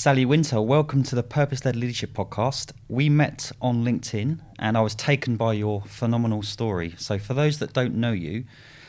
[0.00, 0.64] Sally Wynter.
[0.64, 2.72] Welcome to the Purpose Led Leadership Podcast.
[2.88, 6.94] We met on LinkedIn and I was taken by your phenomenal story.
[6.96, 8.44] So, for those that don't know you,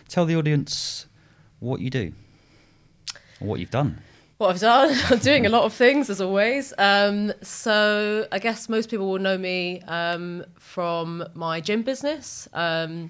[0.08, 1.08] tell the audience
[1.60, 2.14] what you do
[3.42, 4.00] or what you've done.
[4.38, 6.74] What I've done, I'm doing a lot of things as always.
[6.78, 12.48] Um, so, I guess most people will know me um, from my gym business.
[12.54, 13.10] Um,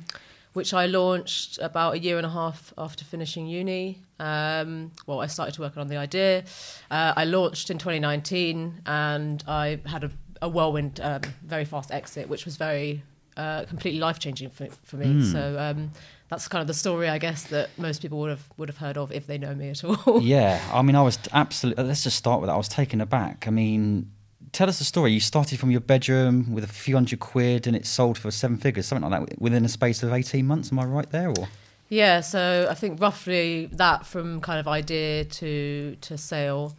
[0.54, 4.02] which I launched about a year and a half after finishing uni.
[4.22, 6.46] Um, well, I started to work on the idea.
[6.90, 10.12] Uh, I launched in 2019, and I had a,
[10.42, 13.04] a whirlwind, um, very fast exit, which was very
[13.36, 15.08] uh, completely life changing for, for me.
[15.08, 15.32] Mm.
[15.32, 15.92] So um,
[16.30, 18.98] that's kind of the story, I guess, that most people would have would have heard
[18.98, 20.22] of if they know me at all.
[20.22, 21.84] yeah, I mean, I was absolutely.
[21.84, 22.54] Let's just start with that.
[22.54, 23.48] I was taken aback.
[23.48, 24.12] I mean,
[24.52, 25.12] tell us the story.
[25.12, 28.58] You started from your bedroom with a few hundred quid, and it sold for seven
[28.58, 30.72] figures, something like that, within a space of eighteen months.
[30.72, 31.30] Am I right there?
[31.30, 31.48] Or
[31.92, 36.78] yeah, so I think roughly that from kind of idea to to sale.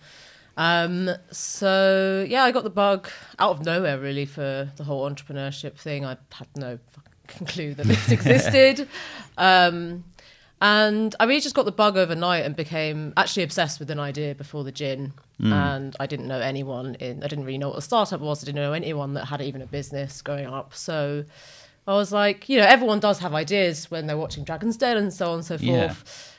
[0.57, 5.79] Um, so yeah, I got the bug out of nowhere, really, for the whole entrepreneurship
[5.79, 6.07] thing.
[6.07, 8.89] I had no fucking clue that it existed.
[9.39, 10.05] Um,
[10.61, 14.35] and I really just got the bug overnight and became actually obsessed with an idea
[14.35, 15.15] before the gin.
[15.41, 15.53] Mm.
[15.53, 18.45] And I didn't know anyone in, I didn't really know what a startup was.
[18.45, 20.75] I didn't know anyone that had even a business growing up.
[20.75, 21.25] So
[21.87, 25.13] I was like, you know, everyone does have ideas when they're watching Dragon's Den and
[25.13, 25.67] so on and so forth.
[25.67, 25.95] Yeah.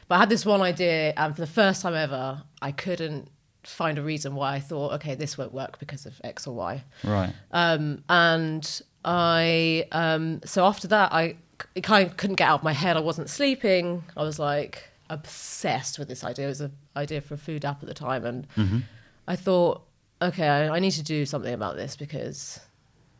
[0.08, 3.30] But I had this one idea, and for the first time ever, I couldn't
[3.64, 6.84] find a reason why I thought, okay, this won't work because of X or Y.
[7.04, 7.34] Right.
[7.52, 11.38] Um, and I, um, so after that, I
[11.76, 12.98] it kind of couldn't get out of my head.
[12.98, 14.04] I wasn't sleeping.
[14.18, 16.46] I was like obsessed with this idea.
[16.46, 18.80] It was an idea for a food app at the time, and mm-hmm.
[19.28, 19.84] I thought,
[20.22, 22.60] okay, I, I, need to do something about this because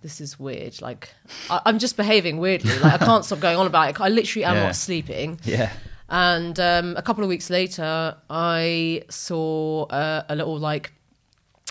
[0.04, 0.80] this is weird.
[0.82, 1.10] Like
[1.50, 2.78] I, am just behaving weirdly.
[2.80, 4.00] Like I can't stop going on about it.
[4.00, 4.64] I literally am yeah.
[4.64, 5.40] not sleeping.
[5.44, 5.72] Yeah.
[6.10, 10.94] And um, a couple of weeks later, I saw uh, a little like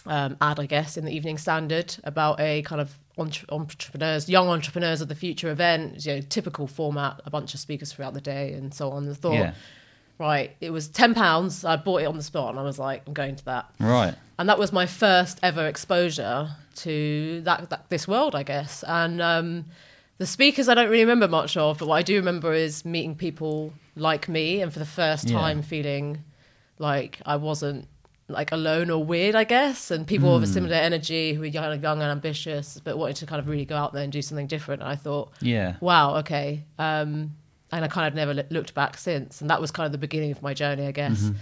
[0.07, 5.01] um, ad, I guess, in the Evening Standard about a kind of entrepreneurs, young entrepreneurs
[5.01, 8.53] of the future event, you know, typical format, a bunch of speakers throughout the day
[8.55, 9.09] and so on.
[9.09, 9.55] I thought, yeah.
[10.19, 11.65] right, it was ten pounds.
[11.65, 13.71] I bought it on the spot, and I was like, I'm going to that.
[13.79, 14.15] Right.
[14.39, 18.85] And that was my first ever exposure to that, that this world, I guess.
[18.87, 19.67] And um,
[20.19, 23.15] the speakers I don't really remember much of, but what I do remember is meeting
[23.15, 26.25] people like me, and for the first time feeling
[26.79, 27.89] like I wasn't
[28.29, 30.37] like alone or weird, I guess, and people mm.
[30.37, 30.53] of a hmm.
[30.53, 33.77] similar energy who are young, young and ambitious, but wanted to kind of really go
[33.77, 34.83] out there and do something different.
[34.83, 36.65] And I thought, yeah, wow, okay.
[36.79, 37.37] Um,
[37.71, 40.33] and I kind of never looked back since, and that was kind of the beginning
[40.33, 41.21] of my journey, I guess.
[41.21, 41.37] Mm-hmm.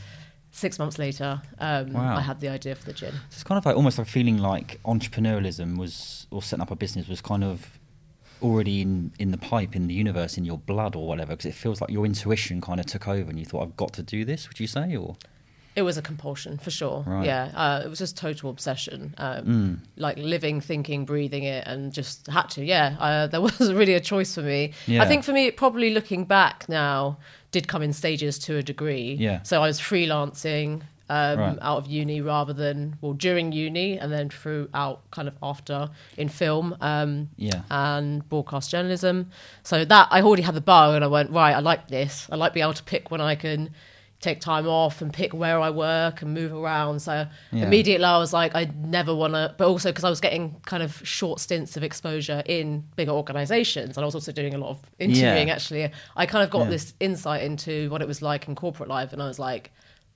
[0.53, 2.17] Six months later, um, wow.
[2.17, 3.13] I had the idea for the gin.
[3.13, 6.77] So it's kind of like almost like feeling like entrepreneurialism was, or setting up a
[6.77, 7.79] business was kind of
[8.43, 11.55] already in, in the pipe, in the universe, in your blood or whatever, because it
[11.55, 14.25] feels like your intuition kind of took over and you thought, I've got to do
[14.25, 14.97] this, would you say?
[14.97, 15.17] Or
[15.77, 17.05] it was a compulsion for sure.
[17.07, 17.25] Right.
[17.25, 19.15] Yeah, uh, it was just total obsession.
[19.19, 19.79] Um, mm.
[19.97, 22.65] Like living, thinking, breathing it, and just had to.
[22.65, 24.73] Yeah, uh, there wasn't really a choice for me.
[24.87, 25.03] Yeah.
[25.03, 27.19] I think for me, probably looking back now,
[27.51, 29.17] did come in stages to a degree.
[29.19, 29.43] Yeah.
[29.43, 31.59] So I was freelancing um, right.
[31.61, 36.29] out of uni rather than well during uni and then throughout kind of after in
[36.29, 37.63] film um, yeah.
[37.69, 39.31] and broadcast journalism.
[39.65, 41.53] So that I already had the bar and I went right.
[41.53, 42.29] I like this.
[42.31, 43.71] I like being able to pick when I can
[44.21, 47.01] take time off and pick where I work and move around.
[47.01, 47.65] So yeah.
[47.65, 50.83] immediately I was like, I never want to, but also because I was getting kind
[50.83, 53.97] of short stints of exposure in bigger organizations.
[53.97, 55.55] And I was also doing a lot of interviewing yeah.
[55.55, 55.91] actually.
[56.17, 56.71] I kind of got yeah.
[56.71, 59.15] this insight into what it was like in corporate life.
[59.15, 59.71] And I was like,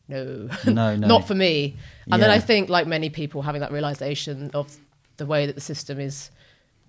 [0.07, 1.07] no, no, no.
[1.07, 1.77] not for me.
[2.11, 4.77] And then I think, like many people, having that realization of
[5.17, 6.31] the way that the system is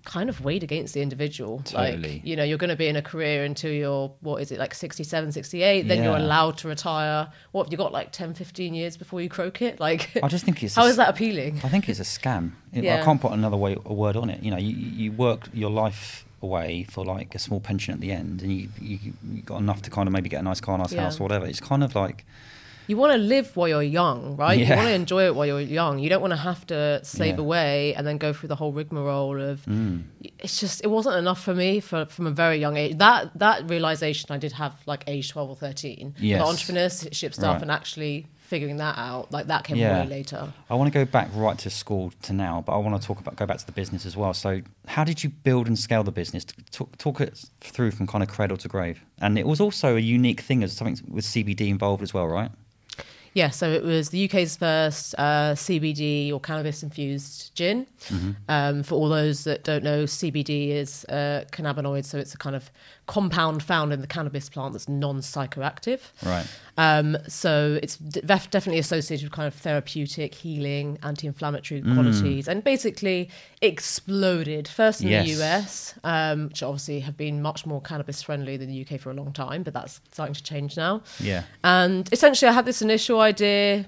[0.06, 1.60] kind of weighed against the individual.
[1.64, 2.14] Totally.
[2.14, 4.58] Like, you know, you're going to be in a career until you're, what is it,
[4.58, 6.04] like 67, 68, then yeah.
[6.04, 7.30] you're allowed to retire.
[7.52, 9.78] What have you got, like 10, 15 years before you croak it?
[9.78, 10.76] Like, I just think it's.
[10.76, 11.60] how a, is that appealing?
[11.62, 12.52] I think it's a scam.
[12.72, 13.00] yeah.
[13.00, 14.42] I can't put another way, a word on it.
[14.42, 18.12] You know, you, you work your life away for like a small pension at the
[18.12, 18.98] end and you, you,
[19.28, 21.02] you got enough to kind of maybe get a nice car, nice yeah.
[21.02, 21.46] house or whatever.
[21.46, 22.24] It's kind of like,
[22.86, 24.58] you want to live while you're young, right?
[24.58, 24.68] Yeah.
[24.68, 25.98] You want to enjoy it while you're young.
[25.98, 27.40] You don't want to have to slave yeah.
[27.40, 29.64] away and then go through the whole rigmarole of.
[29.66, 30.04] Mm.
[30.38, 32.98] It's just it wasn't enough for me for, from a very young age.
[32.98, 36.14] That that realization I did have like age twelve or thirteen.
[36.18, 36.40] Yes.
[36.40, 37.62] The entrepreneurship stuff right.
[37.62, 40.02] and actually figuring that out like that came yeah.
[40.02, 40.52] way later.
[40.70, 43.20] I want to go back right to school to now, but I want to talk
[43.20, 44.32] about go back to the business as well.
[44.32, 46.46] So, how did you build and scale the business?
[46.70, 49.04] Talk, talk it through from kind of cradle to grave.
[49.20, 52.50] And it was also a unique thing as something with CBD involved as well, right?
[53.36, 57.86] Yeah, so it was the UK's first uh, CBD or cannabis infused gin.
[58.08, 58.30] Mm-hmm.
[58.48, 62.56] Um, for all those that don't know, CBD is a cannabinoid, so it's a kind
[62.56, 62.70] of
[63.06, 66.00] compound found in the cannabis plant that's non psychoactive.
[66.24, 66.46] Right.
[66.76, 71.94] Um, so it's de- definitely associated with kind of therapeutic, healing, anti-inflammatory Mm.
[71.94, 73.30] qualities, and basically
[73.62, 75.24] exploded first in Yes.
[75.24, 79.10] the US, um, which obviously have been much more cannabis friendly than the UK for
[79.10, 81.02] a long time, but that's starting to change now.
[81.20, 81.42] Yeah.
[81.62, 83.86] And essentially, I had this initial idea.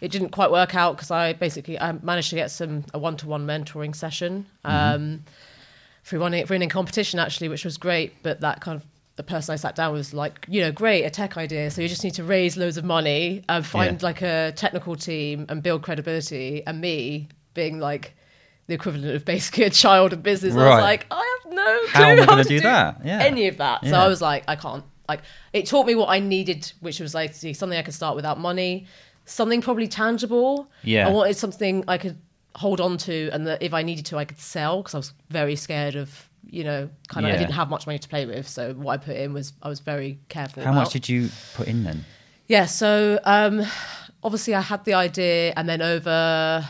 [0.00, 3.16] It didn't quite work out because I basically I managed to get some a one
[3.18, 5.24] to one mentoring session um,
[6.04, 8.22] through running for winning competition actually, which was great.
[8.22, 11.10] But that kind of the person I sat down was like, you know, great, a
[11.10, 11.70] tech idea.
[11.70, 14.06] So you just need to raise loads of money and find Yeah.
[14.06, 16.62] like a technical team and build credibility.
[16.66, 18.14] And me being like
[18.68, 20.54] the equivalent of basically a child of business.
[20.54, 23.00] I was like, I have no clue How am I gonna to do that?
[23.04, 23.18] Yeah.
[23.22, 23.82] any of that.
[23.84, 24.02] So Yeah.
[24.02, 24.84] I was like, I can't.
[25.08, 25.20] Like,
[25.52, 28.86] it taught me what I needed, which was like something I could start without money,
[29.26, 30.70] something probably tangible.
[30.84, 31.08] Yeah.
[31.08, 32.16] I wanted something I could
[32.56, 35.12] hold on to, and that if I needed to, I could sell because I was
[35.30, 38.48] very scared of, you know, kind of I didn't have much money to play with.
[38.48, 40.62] So what I put in was I was very careful.
[40.62, 40.84] How about.
[40.84, 42.04] much did you put in then?
[42.48, 43.62] Yeah, so um,
[44.22, 46.66] obviously I had the idea, and then over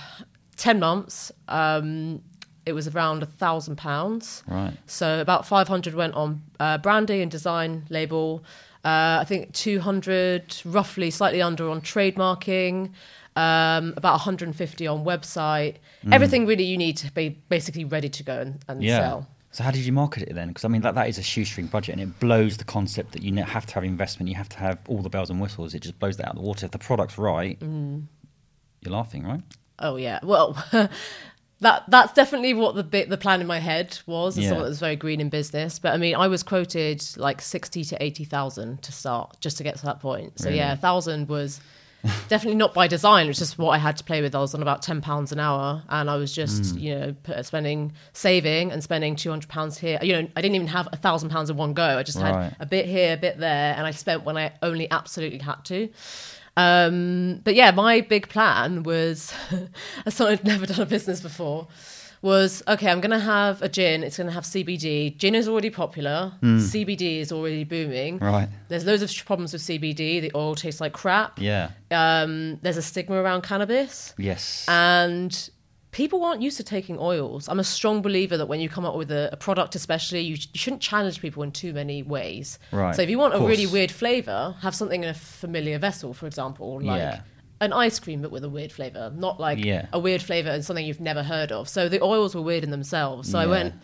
[0.57, 2.23] ten months, um,
[2.65, 4.45] it was around a thousand pounds.
[4.47, 4.77] Right.
[4.87, 8.45] So about five hundred went on uh, branding and design label.
[8.85, 12.93] Uh, I think two hundred, roughly slightly under, on trademarking.
[13.35, 15.77] Um, about 150 on website.
[16.11, 18.85] Everything really you need to be basically ready to go and, and Mm.
[18.85, 18.99] Yeah.
[18.99, 19.29] sell.
[19.53, 20.49] So how did you market it then?
[20.49, 23.23] Because I mean, that, that is a shoestring budget, and it blows the concept that
[23.23, 25.75] you have to have investment, you have to have all the bells and whistles.
[25.75, 26.67] It just blows that out of the water.
[26.67, 28.05] If the product's right, Mm.
[28.83, 29.43] you're laughing, right?
[29.79, 30.21] Oh yeah.
[30.23, 30.53] Well,
[31.61, 34.37] that that's definitely what the bit the plan in my head was.
[34.37, 34.49] As Yeah.
[34.51, 37.85] someone that was very green in business, but I mean, I was quoted like sixty
[37.85, 40.39] to eighty thousand to start just to get to that point.
[40.39, 40.59] So Really?
[40.59, 41.61] yeah, a thousand was
[42.29, 43.27] definitely not by design.
[43.27, 44.35] It was just what I had to play with.
[44.35, 46.81] I was on about ten pounds an hour, and I was just Mm.
[46.81, 49.99] you know put, spending saving and spending two hundred pounds here.
[50.03, 51.85] You know, I didn't even have a thousand pounds in one go.
[51.99, 52.33] I just Right.
[52.45, 55.65] had a bit here, a bit there, and I spent when I only absolutely had
[55.67, 55.89] to.
[56.57, 59.33] Um, but yeah, my big plan was,
[60.07, 61.67] as someone who'd never done a business before,
[62.23, 62.89] was okay.
[62.91, 64.03] I'm going to have a gin.
[64.05, 65.17] It's going to have CBD.
[65.17, 66.33] Gin is already popular.
[66.43, 68.19] CBD is already booming.
[68.19, 68.49] Right.
[68.69, 70.21] There's loads of problems with CBD.
[70.21, 71.41] The oil tastes like crap.
[71.41, 71.71] Yeah.
[71.91, 74.65] Um, there's a stigma around cannabis, Yes.
[74.69, 75.51] and
[75.91, 77.49] people aren't used to taking oils.
[77.49, 80.37] I'm a strong believer that when you come up with a, a product, especially, you,
[80.37, 82.59] sh- you shouldn't challenge people in too many ways.
[82.71, 86.15] Right, So if you want a really weird flavor, have something in a familiar vessel,
[86.15, 87.21] for example, like Yeah.
[87.63, 89.87] An ice cream but with a weird flavor, not like Yeah.
[89.93, 91.69] a weird flavor and something you've never heard of.
[91.69, 93.31] So the oils were weird in themselves.
[93.31, 93.75] So I went,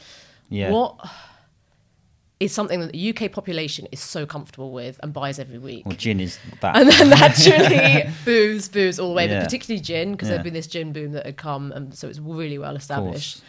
[0.50, 0.70] yeah.
[0.70, 0.98] what
[2.40, 5.84] is something that the UK population is so comfortable with and buys every week?
[5.86, 6.76] Well, gin is that.
[6.76, 9.38] and then naturally booze, booze all the way, Yeah.
[9.40, 10.34] but particularly gin because Yeah.
[10.34, 13.40] there'd been this gin boom that had come, and so it's really well established.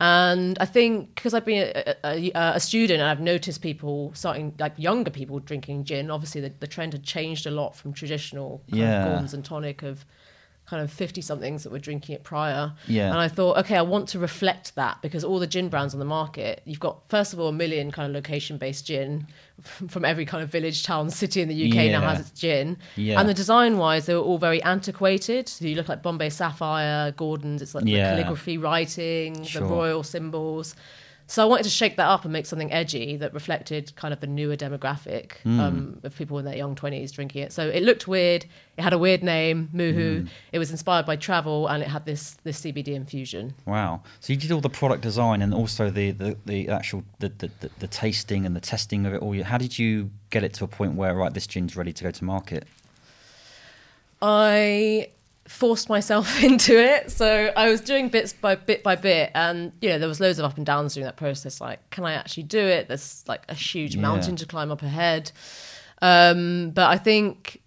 [0.00, 3.62] And I think because I've been a, a, a- uh, a student and I've noticed
[3.62, 6.10] people starting, like younger people drinking gin.
[6.10, 9.18] Obviously, the, the trend had changed a lot from traditional Yeah.
[9.24, 10.04] of and tonic of
[10.68, 12.74] kind of 50 somethings that were drinking it prior.
[12.86, 13.08] Yeah.
[13.10, 15.98] And I thought, okay, I want to reflect that because all the gin brands on
[15.98, 19.26] the market, you've got, first of all, a million kind of location based gin
[19.88, 22.76] from every kind of village, town, city in the UK now has its gin.
[22.96, 23.18] Yeah.
[23.18, 25.48] And the design wise, they were all very antiquated.
[25.48, 28.14] So you look like Bombay Sapphire, Gordon's, it's like Yeah.
[28.14, 29.62] the calligraphy writing, Sure.
[29.62, 30.74] the royal symbols.
[31.30, 34.20] So I wanted to shake that up and make something edgy that reflected kind of
[34.20, 35.60] the newer demographic Hmm.
[35.60, 37.52] um, of people in their young 20s drinking it.
[37.52, 38.46] So it looked weird.
[38.78, 40.22] It had a weird name, Moohoo.
[40.22, 40.26] Hmm.
[40.52, 43.52] It was inspired by travel and it had this this CBD infusion.
[43.66, 44.02] Wow.
[44.20, 47.50] So you did all the product design and also the, the, the actual the, the,
[47.60, 49.34] the, the tasting and the testing of it all.
[49.42, 52.10] How did you get it to a point where right this gin's ready to go
[52.10, 52.66] to market?
[54.22, 55.08] I
[55.48, 57.10] forced myself into it.
[57.10, 60.38] So I was doing bits by bit by bit, and you know there was loads
[60.38, 61.60] of up and downs during that process.
[61.60, 62.88] Like, can I actually do it?
[62.88, 64.02] There's like a huge Yeah.
[64.02, 65.32] mountain to climb up ahead.
[66.00, 67.62] Um, but I think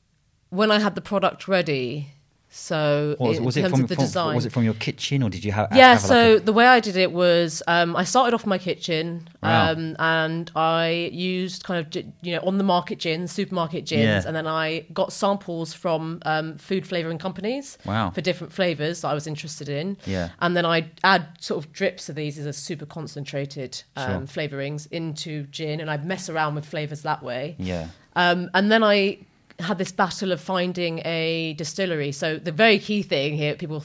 [0.49, 2.09] when I had the product ready,
[2.53, 4.73] so was, in was it terms from, of the from- design, was it from your
[4.73, 7.63] kitchen or did you have yeah, have so like the way I did it was
[7.67, 9.71] um, I started off my kitchen Wow.
[9.71, 14.23] um, and I used kind of you know on the market gins, supermarket gins, Yeah.
[14.27, 18.11] and then I got samples from um, food flavoring companies Wow.
[18.11, 19.95] for different flavors that I was interested in.
[20.05, 20.29] Yeah.
[20.41, 24.43] and then I add sort of drips of these as a super concentrated um, Sure.
[24.43, 27.55] flavorings into gin, and I'd mess around with flavors that way.
[27.57, 29.19] yeah Um, and then I
[29.61, 32.11] had this battle of finding a distillery.
[32.11, 33.83] So the very key thing here, people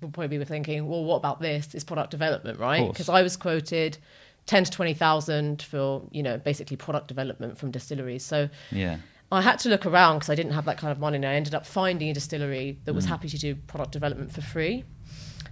[0.00, 1.74] will probably be thinking, well, what about this?
[1.74, 2.88] It's product development, right?
[2.88, 3.98] Because I was quoted
[4.46, 8.24] ten to twenty thousand for you know basically product development from distilleries.
[8.24, 8.98] So yeah
[9.32, 11.32] I had to look around because I didn't have that kind of money, and I
[11.32, 13.08] ended up finding a distillery that was mm.
[13.08, 14.84] happy to do product development for free.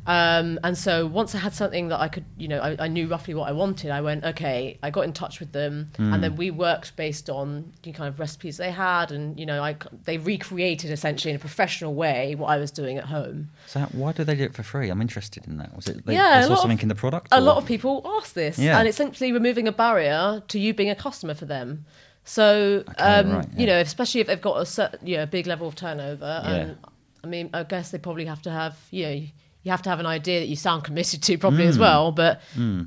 [0.07, 3.07] Um, and so once I had something that I could, you know, I, I knew
[3.07, 3.90] roughly what I wanted.
[3.90, 4.78] I went, okay.
[4.83, 8.19] I got in touch with them, and then we worked based on the kind of
[8.19, 12.49] recipes they had, and you know, I they recreated essentially in a professional way what
[12.49, 13.50] I was doing at home.
[13.66, 14.88] So how, why do they do it for free?
[14.88, 15.76] I'm interested in that.
[15.76, 17.28] Was it they, Yeah, saw something of- in the product?
[17.30, 18.78] A or- lot of people ask this, Yeah.
[18.78, 21.85] and it's simply removing a barrier to you being a customer for them.
[22.25, 25.66] So, um, right, you know, especially if they've got a certain, you know, big level
[25.69, 26.50] of turnover, Yeah.
[26.54, 26.78] and
[27.23, 29.23] I mean, I guess they probably have to have, you know,
[29.62, 31.69] you have to have an idea that you sound committed to properly Mm.
[31.69, 32.12] as well.
[32.12, 32.40] But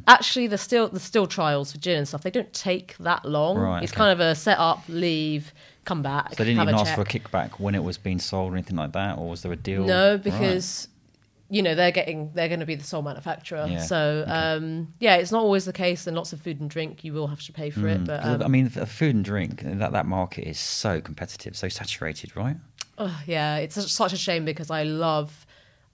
[0.08, 3.58] actually, the still the still trials for gin and stuff, they don't take that long.
[3.58, 3.98] Right, it's okay.
[3.98, 5.54] kind of a set up, leave,
[5.86, 6.30] come back.
[6.32, 8.56] So they didn't have even ask for a kickback when it was being sold or
[8.56, 9.86] anything like that, or was there a deal?
[9.86, 10.24] No, Right.
[10.24, 10.88] because
[11.50, 13.68] you know they're getting they're going to be the sole manufacturer.
[13.70, 14.32] Yeah, So okay.
[14.32, 16.08] um, yeah, it's not always the case.
[16.08, 18.06] And lots of food and drink, you will have to pay for it.
[18.06, 22.36] But um, I mean, food and drink that that market is so competitive, so saturated,
[22.36, 22.58] right?
[22.98, 25.46] oh, yeah, it's such a shame because I love.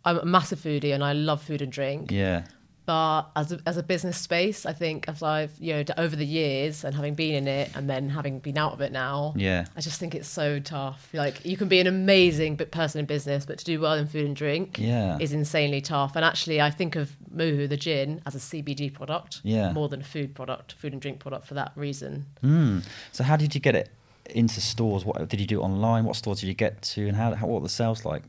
[0.05, 2.11] I'm a massive foodie and I love food and drink.
[2.11, 2.43] Yeah,
[2.85, 6.25] But as a, as a business space, I think as I've you know over the
[6.25, 9.65] years and having been in it and then having been out of it now, yeah,
[9.75, 11.09] I just think it's so tough.
[11.13, 14.25] Like you can be an amazing person in business, but to do well in food
[14.25, 15.17] and drink yeah.
[15.19, 16.15] is insanely tough.
[16.15, 19.71] And actually, I think of Moohoo, the gin, as a CBD product Yeah.
[19.73, 22.25] more than a food product, food and drink product for that reason.
[22.43, 22.83] Mm.
[23.11, 23.89] So how did you get it
[24.29, 25.05] into stores?
[25.05, 26.05] What did you do online?
[26.05, 28.23] What stores did you get to, and how, how what were the sales like?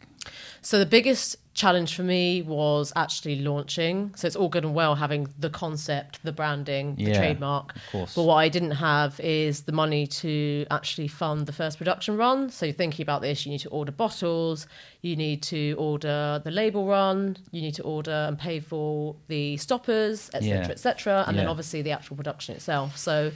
[0.60, 4.12] So the biggest challenge for me was actually launching.
[4.16, 7.76] So it's all good and well having the concept, the branding, the Yeah, trademark.
[7.76, 8.14] Of course.
[8.14, 12.48] But what I didn't have is the money to actually fund the first production run.
[12.50, 14.66] So you're thinking about this, you need to order bottles,
[15.02, 19.58] you need to order the label run, you need to order and pay for the
[19.58, 20.70] stoppers, etc., Yeah.
[20.70, 22.96] etc., and then obviously the actual production itself.
[22.96, 23.32] So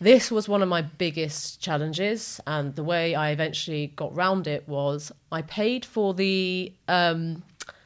[0.00, 4.68] this was one of my biggest challenges, and the way I eventually got round it
[4.68, 7.42] was I paid for the um,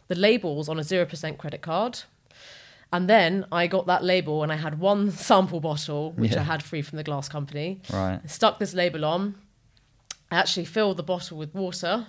[0.08, 2.00] the labels on a zero percent credit card,
[2.92, 6.40] and then I got that label and I had one sample bottle which Yeah.
[6.40, 7.80] I had free from the glass company.
[7.92, 8.20] right.
[8.22, 9.34] I stuck this label on.
[10.30, 12.06] I actually filled the bottle with water.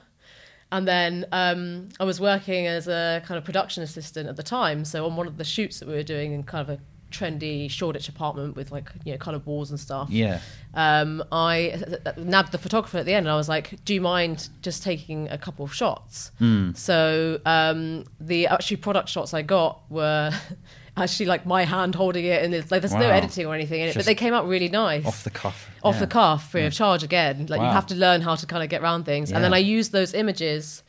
[0.72, 4.86] And then um, I was working as a kind of production assistant at the time.
[4.86, 6.82] So on one of the shoots that we were doing in kind of a
[7.14, 10.10] trendy Shoreditch apartment with like you know coloured walls and stuff.
[10.10, 10.40] Yeah.
[10.74, 11.82] Um, I
[12.18, 15.30] nabbed the photographer at the end, and I was like, "Do you mind just taking
[15.30, 16.76] a couple of shots?" Mm.
[16.76, 20.32] So um, the actually product shots I got were
[20.98, 23.90] actually like my hand holding it, and it's like there's no editing or anything in
[23.90, 25.70] it, but they came out really nice Off the cuff.
[25.84, 26.00] off yeah.
[26.02, 26.68] the cuff, free Yeah.
[26.68, 27.46] of charge again.
[27.48, 29.32] Like you have to learn how to kind of get around things.
[29.32, 30.84] And then I used those images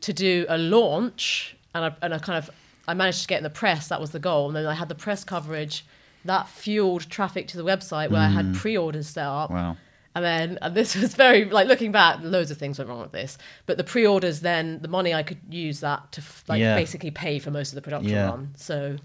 [0.00, 2.50] to do a launch, and I, and I kind of
[2.88, 3.86] I managed to get in the press.
[3.88, 4.48] That was the goal.
[4.48, 5.84] And then I had the press coverage
[6.24, 9.50] that fueled traffic to the website where I had pre-orders set up.
[9.50, 9.54] Mm.
[9.54, 9.76] Wow.
[10.14, 13.12] And then and this was very like looking back, loads of things went wrong with
[13.12, 13.38] this.
[13.66, 16.74] But the pre-orders, then the money I could use that to f- like Yeah.
[16.74, 18.30] basically pay for most of the production Yeah.
[18.30, 18.50] run.
[18.56, 18.96] So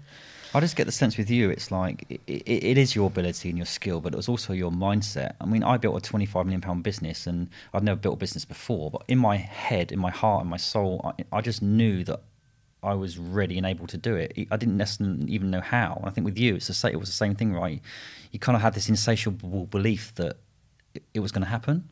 [0.56, 3.48] I just get the sense with you, it's like it, it, it is your ability
[3.48, 5.34] and your skill, but it was also your mindset.
[5.40, 8.44] I mean, I built a twenty-five million pound business, and I'd never built a business
[8.44, 8.90] before.
[8.90, 12.20] But in my head, in my heart, in my soul, I, I just knew that
[12.84, 14.32] I was ready and able to do it.
[14.50, 15.94] I didn't necessarily even know how.
[16.00, 17.80] And I think with you, it's the same, it was the same thing, right?
[18.32, 20.36] You kind of had this insatiable belief that
[21.14, 21.88] it, was going to happen.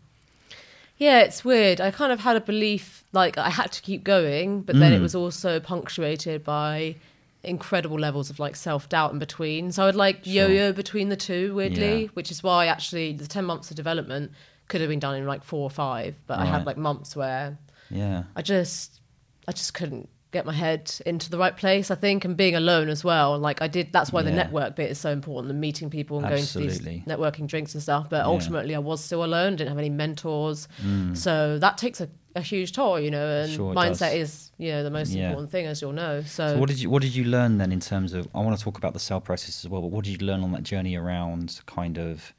[0.99, 1.81] Yeah, it's weird.
[1.81, 4.99] I kind of had a belief like I had to keep going, but then it
[4.99, 5.03] Mm.
[5.03, 6.97] was also punctuated by
[7.43, 9.73] incredible levels of like self doubt in between.
[9.73, 10.33] So I'd like Sure.
[10.33, 12.09] yo yo between the two, weirdly, Yeah.
[12.15, 14.31] which is why actually the 10 months of development
[14.69, 17.59] could have been done in like four or five, but I had like months where
[17.91, 18.25] Yeah.
[18.37, 19.01] I just
[19.49, 22.89] I just couldn't get my head into the right place, I think, and being alone
[22.89, 23.39] as well.
[23.39, 26.27] Like I did that's why the network bit is so important and meeting people and
[26.29, 28.09] going to these networking drinks and stuff.
[28.11, 28.25] But Yeah.
[28.27, 30.69] ultimately I was still alone, didn't have any mentors.
[30.83, 31.17] Mm.
[31.17, 34.15] So that takes a, a huge toll, you know, and Sure mindset does.
[34.15, 35.25] is, you know, the most Yeah.
[35.29, 36.23] important thing as you'll know.
[36.23, 38.57] So, So what did you what did you learn then in terms of I want
[38.59, 40.63] to talk about the sale process as well, but what did you learn on that
[40.63, 42.33] journey around kind of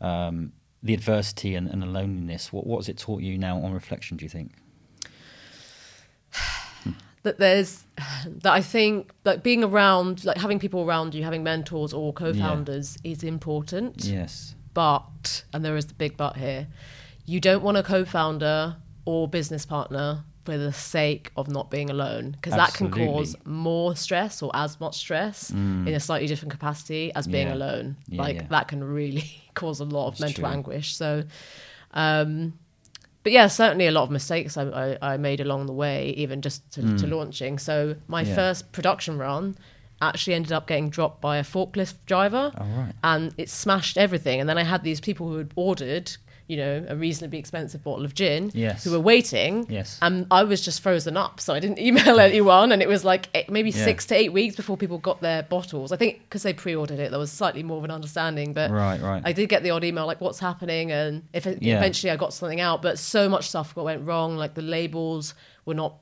[0.00, 2.52] um, the adversity and, and the loneliness?
[2.52, 4.52] What what has it taught you now on reflection, do you think?
[7.22, 7.84] That there's
[8.26, 12.98] that I think like being around like having people around you, having mentors or co-founders
[13.04, 14.04] is important.
[14.04, 14.54] Yes.
[14.74, 16.66] But and there is the big but here,
[17.26, 22.32] you don't want a co-founder or business partner for the sake of not being alone
[22.32, 25.86] because that can cause more stress or as much stress Mm.
[25.86, 27.54] in a slightly different capacity as being Yeah.
[27.54, 27.96] alone.
[28.08, 28.46] Yeah, like yeah.
[28.50, 30.52] that can really cause a lot of It's mental true.
[30.52, 30.96] anguish.
[30.96, 31.22] So,
[31.94, 32.54] um,
[33.22, 36.42] but yeah, certainly a lot of mistakes I, I, I made along the way, even
[36.42, 37.58] just to, to launching.
[37.58, 38.28] So my Mm.
[38.28, 38.34] Yeah.
[38.34, 39.56] first production run
[40.00, 42.92] actually ended up getting dropped by a forklift driver All right.
[43.04, 44.40] and it smashed everything.
[44.40, 46.16] And then I had these people who had ordered,
[46.52, 48.84] you know, a reasonably expensive bottle of gin, Yes.
[48.84, 49.64] who were waiting.
[49.70, 49.98] Yes.
[50.02, 53.30] And I was just frozen up, so I didn't email anyone, and it was like
[53.34, 53.84] eight, maybe Yeah.
[53.84, 55.92] six to eight weeks before people got their bottles.
[55.92, 59.00] I think because they pre-ordered it, there was slightly more of an understanding, but Right,
[59.00, 59.22] right.
[59.24, 61.78] I did get the odd email like, "What's happening?" and if it, Yeah.
[61.78, 64.36] eventually I got something out, but so much stuff got went wrong.
[64.36, 65.32] Like the labels
[65.64, 65.94] were not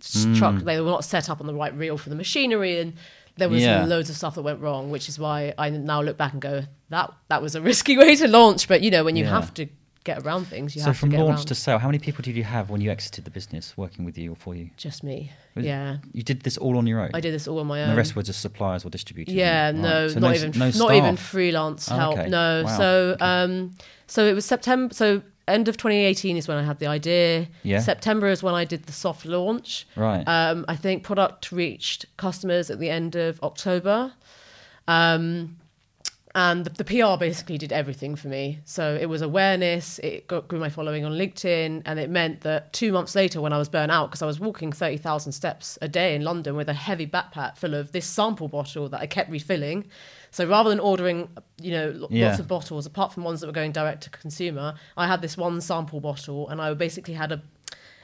[0.00, 0.64] struck; Mm.
[0.64, 2.92] they were not set up on the right reel for the machinery, and
[3.38, 3.84] there was Yeah.
[3.84, 4.90] loads of stuff that went wrong.
[4.90, 8.16] Which is why I now look back and go, "That that was a risky way
[8.16, 9.30] to launch." But you know, when you Yeah.
[9.30, 9.66] have to
[10.06, 11.46] get around things, you so have from to get launch around.
[11.48, 14.16] to sale, how many people did you have when you exited the business working with
[14.16, 14.70] you or for you?
[14.76, 15.98] Just me, Was- yeah.
[16.12, 17.10] You did this all on your own.
[17.12, 17.88] I did this all on my own.
[17.88, 19.34] And the rest were just suppliers or distributors.
[19.34, 19.74] Yeah, Right.
[19.74, 22.18] no, So not s- even no not even freelance Oh, help.
[22.18, 22.28] okay.
[22.30, 22.76] No, Wow.
[22.78, 22.88] so
[23.20, 23.24] Okay.
[23.24, 23.72] um,
[24.06, 24.94] so it was September.
[24.94, 27.46] So end of 2018 is when I had the idea.
[27.62, 27.80] Yeah.
[27.80, 29.86] September is when I did the soft launch.
[29.96, 30.24] Right.
[30.26, 34.12] Um, I think product reached customers at the end of October.
[34.88, 35.56] Um,
[36.36, 38.58] and the, the PR basically did everything for me.
[38.66, 42.74] So it was awareness, it got, grew my following on LinkedIn, and it meant that
[42.74, 45.88] two months later, when I was burnt out, because I was walking 30,000 steps a
[45.88, 49.30] day in London with a heavy backpack full of this sample bottle that I kept
[49.30, 49.86] refilling.
[50.30, 52.26] So rather than ordering, you know, Yeah.
[52.28, 55.38] lots of bottles, apart from ones that were going direct to consumer, I had this
[55.38, 57.40] one sample bottle, and I basically had a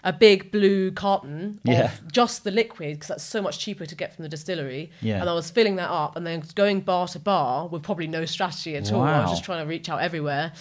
[0.05, 1.85] a big blue carton Yeah.
[1.93, 4.91] of just the liquid because that's so much cheaper to get from the distillery.
[5.01, 5.21] Yeah.
[5.21, 8.25] And I was filling that up and then going bar to bar with probably no
[8.25, 9.03] strategy at all.
[9.03, 10.53] I was just trying to reach out everywhere.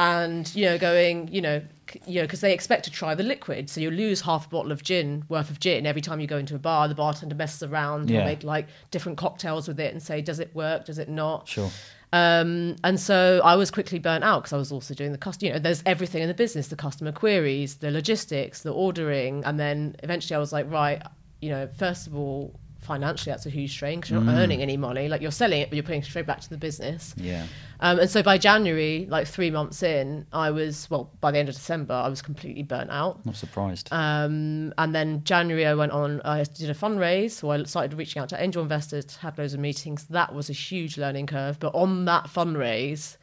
[0.00, 3.24] And, you know, going, you know, c- you know, because they expect to try the
[3.24, 3.68] liquid.
[3.68, 6.36] So you lose half a bottle of gin worth of gin every time you go
[6.38, 6.86] into a bar.
[6.86, 8.08] The bartender messes around.
[8.08, 8.24] Yeah.
[8.24, 10.84] Make like different cocktails with it and say, does it work?
[10.84, 11.48] Does it not?
[11.48, 11.70] Sure.
[12.12, 15.42] Um, and so I was quickly burnt out because I was also doing the cost.
[15.42, 19.58] You know, there's everything in the business: the customer queries, the logistics, the ordering, and
[19.60, 21.02] then eventually I was like, right,
[21.40, 24.38] you know, first of all, financially that's a huge strain because you're not Mm.
[24.42, 25.08] earning any money.
[25.08, 27.14] Like you're selling it, but you're putting it straight back to the business.
[27.16, 27.44] Yeah.
[27.80, 31.10] Um, and so by January, like three months in, I was well.
[31.20, 33.24] By the end of December, I was completely burnt out.
[33.24, 33.88] Not surprised.
[33.92, 37.32] Um, and then January, I went on, I did a fundraise.
[37.32, 40.06] So I started reaching out to angel investors, had loads of meetings.
[40.06, 41.60] That was a huge learning curve.
[41.60, 43.17] But on that fundraise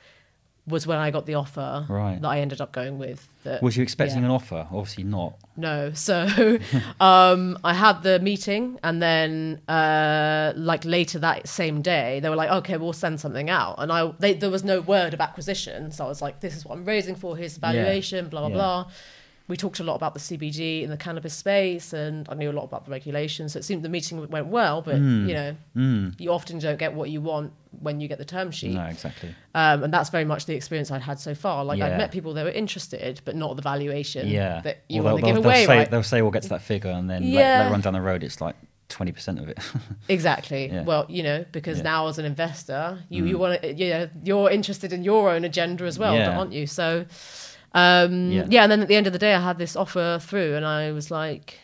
[0.68, 2.20] was when I got the offer Right.
[2.20, 3.28] that I ended up going with.
[3.44, 4.26] That, Was you expecting yeah.
[4.26, 4.68] an offer?
[4.72, 5.36] Obviously not.
[5.56, 5.92] No.
[5.94, 6.26] So
[7.00, 12.36] um, I had the meeting, and then uh, like later that same day, they were
[12.36, 15.92] like, "Okay, we'll send something out." And I they, there was no word of acquisition,
[15.92, 17.38] so I was like, "This is what I'm raising for.
[17.38, 18.54] Here's the valuation." Blah blah Yeah.
[18.56, 18.86] blah.
[19.48, 22.54] We talked a lot about the CBD in the cannabis space, and I knew a
[22.54, 23.54] lot about the regulations.
[23.54, 25.28] So it seemed the meeting went well, but Mm.
[25.28, 26.20] you know, Mm.
[26.20, 28.74] you often don't get what you want when you get the term sheet.
[28.74, 29.36] No, exactly.
[29.54, 31.64] Um, and that's very much the experience I'd had so far.
[31.64, 31.88] Like Yeah.
[31.88, 34.62] I'd met people that were interested, but not the valuation Yeah.
[34.62, 35.66] that you Well, want to they'll, give they'll away.
[35.66, 35.92] say, right?
[35.92, 37.64] They'll say we'll get to that figure, and then Yeah.
[37.64, 38.56] later, on down the road, it's like
[38.90, 39.60] twenty percent of it.
[40.10, 40.68] Exactly.
[40.72, 40.84] Yeah.
[40.84, 41.84] Well, you know, because Yeah.
[41.84, 43.28] now as an investor, you Mm.
[43.30, 46.66] you want to, you know, you're interested in your own agenda as well, aren't you?
[46.68, 47.06] So,
[47.76, 48.46] um, Yeah.
[48.50, 48.64] yeah.
[48.64, 50.92] And then at the end of the day, I had this offer through, and I
[50.92, 51.60] was like,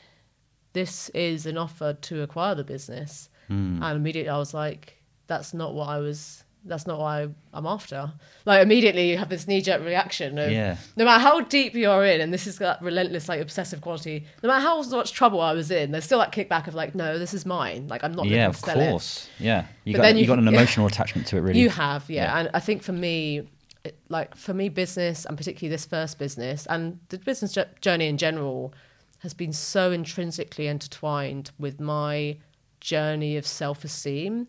[0.74, 3.82] "This is an offer to acquire the business," Mm.
[3.82, 4.98] and immediately I was like,
[5.28, 8.12] "That's not what I was." That's not what I, I'm after.
[8.46, 10.76] Like immediately, you have this knee-jerk reaction of Yeah.
[10.96, 14.26] no matter how deep you're in, and this is that relentless, like obsessive quality.
[14.44, 17.18] No matter how much trouble I was in, there's still that kickback of like, no,
[17.18, 17.88] this is mine.
[17.88, 18.28] Like I'm not.
[18.28, 18.90] yeah, of to sell it.
[18.92, 19.28] course.
[19.40, 21.60] Yeah, you But got then you, you- got an emotional attachment to it, really.
[21.60, 22.26] You have, yeah.
[22.26, 22.38] Yeah.
[22.42, 23.42] And I think for me,
[23.84, 28.08] it, like for me, business and particularly this first business and the business jo- journey
[28.08, 28.74] in general
[29.20, 32.38] has been so intrinsically intertwined with my
[32.80, 34.48] journey of self-esteem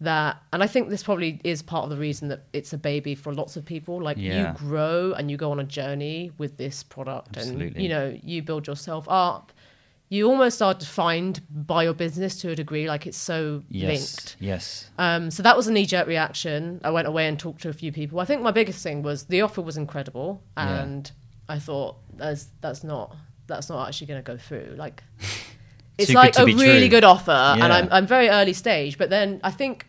[0.00, 3.14] that and I think this probably is part of the reason that it's a baby
[3.14, 4.52] for lots of people like Yeah.
[4.52, 8.42] you grow and you go on a journey with this product and you know you
[8.42, 9.52] build yourself up
[10.12, 14.36] you almost are defined by your business to a degree like it's so yes, linked
[14.40, 16.82] yes, um, so that was a knee jerk reaction.
[16.84, 18.20] I went away and talked to a few people.
[18.20, 20.82] I think my biggest thing was the offer was incredible, Yeah.
[20.82, 21.10] and
[21.48, 24.74] I thought that's that's not that's not actually going to go through.
[24.76, 25.02] Like
[25.96, 26.88] it's like a really true.
[26.90, 28.98] good offer, and I'm I'm very early stage.
[28.98, 29.86] But then I think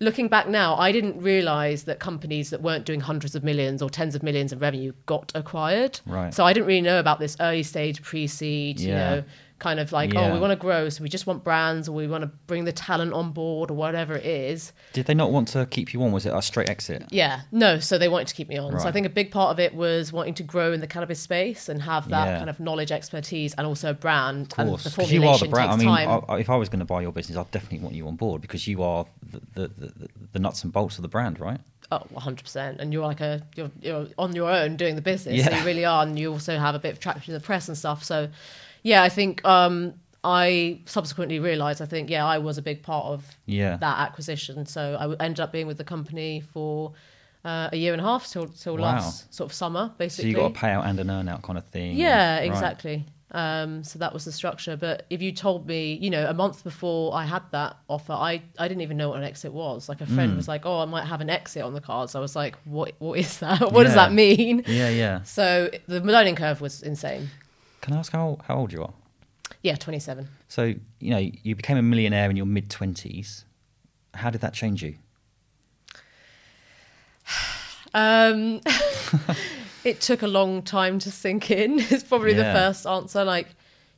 [0.00, 3.90] looking back now, I didn't realize that companies that weren't doing hundreds of millions or
[3.90, 6.00] tens of millions of revenue got acquired.
[6.06, 6.32] Right.
[6.32, 8.86] So I didn't really know about this early stage pre-seed, yeah.
[8.86, 9.24] you know,
[9.58, 10.28] kind of like, Yeah.
[10.30, 12.64] oh, we want to grow, so we just want brands, or we want to bring
[12.64, 14.72] the talent on board, or whatever it is.
[14.92, 16.12] Did they not want to keep you on?
[16.12, 17.04] Was it a straight exit?
[17.10, 17.78] Yeah, no.
[17.78, 18.78] So they wanted to keep me on.
[18.78, 21.20] So I think a big part of it was wanting to grow in the cannabis
[21.20, 22.38] space and have that Yeah.
[22.38, 24.52] kind of knowledge, expertise, and also a brand.
[24.52, 25.72] Of and course, you are the brand.
[25.72, 25.88] I mean.
[25.88, 28.42] I, if I was going to buy your business, I'd definitely want you on board
[28.42, 31.60] because you are the, the, the, the nuts and bolts of the brand, right?
[31.92, 32.78] Oh, 100%.
[32.80, 35.44] And you're like a, you're, you're on your own doing the business.
[35.44, 36.02] So you really are.
[36.02, 38.02] And you also have a bit of traction in the press and stuff.
[38.02, 38.28] So,
[38.90, 43.06] yeah, I think um, I subsequently realized, I think, yeah, I was a big part
[43.06, 43.76] of Yeah.
[43.86, 44.66] that acquisition.
[44.66, 46.92] So I ended up being with the company for
[47.44, 48.82] uh, a year and a half till till Wow.
[48.90, 50.30] last sort of summer, So basically.
[50.30, 51.96] you got a payout and an earn out kind of thing.
[51.96, 52.44] Yeah, Right.
[52.50, 52.96] exactly.
[53.32, 54.76] Um, so that was the structure.
[54.76, 58.32] But if you told me, you know, a month before I had that offer, I,
[58.58, 59.88] I didn't even know what an exit was.
[59.88, 60.36] Like a friend Mm.
[60.36, 62.92] was like, "Oh, I might have an exit on the cards." I was like, "What?
[62.98, 63.60] What is that?
[63.74, 65.22] what does that mean?" Yeah, yeah.
[65.24, 67.28] So the learning curve was insane.
[67.86, 68.92] Can I ask how how old you are?
[69.62, 70.26] Yeah, twenty seven.
[70.48, 73.44] So you know you became a millionaire in your mid twenties.
[74.12, 74.96] How did that change you?
[77.94, 78.60] Um,
[79.84, 81.78] it took a long time to sink in.
[81.90, 83.24] It's probably the first answer.
[83.24, 83.46] Like,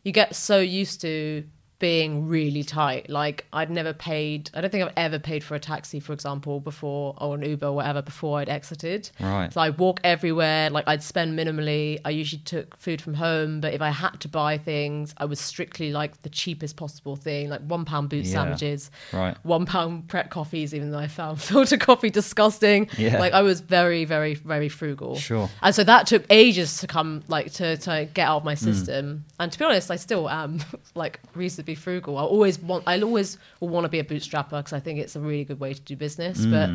[0.05, 1.43] you get so used to
[1.79, 3.09] being really tight.
[3.09, 6.59] Like, I'd never paid, I don't think I've ever paid for a taxi, for example,
[6.61, 9.11] before, or an Uber or whatever, before I'd exited.
[9.21, 9.53] Right.
[9.53, 10.71] So I walk everywhere.
[10.71, 12.01] Like, I'd spend minimally.
[12.05, 15.39] I usually took food from home, but if I had to buy things, I was
[15.41, 18.33] strictly like the cheapest possible thing, like one pound boot Yeah.
[18.33, 19.37] sandwiches Right.
[19.45, 22.89] one pound Pret coffees, even though I found filter coffee disgusting.
[22.99, 23.19] Yeah.
[23.21, 25.17] Like I was very, very, very frugal.
[25.17, 25.49] Sure.
[25.63, 28.65] And so that took ages to come, like to to get out of my Hmm.
[28.65, 29.25] system.
[29.39, 30.59] And to be honest, I still am
[30.95, 32.19] like reasonably frugal.
[32.19, 35.17] I always want, I always will want to be a bootstrapper because I think it's
[35.17, 36.45] a really good way to do business.
[36.45, 36.51] Hmm.
[36.51, 36.71] But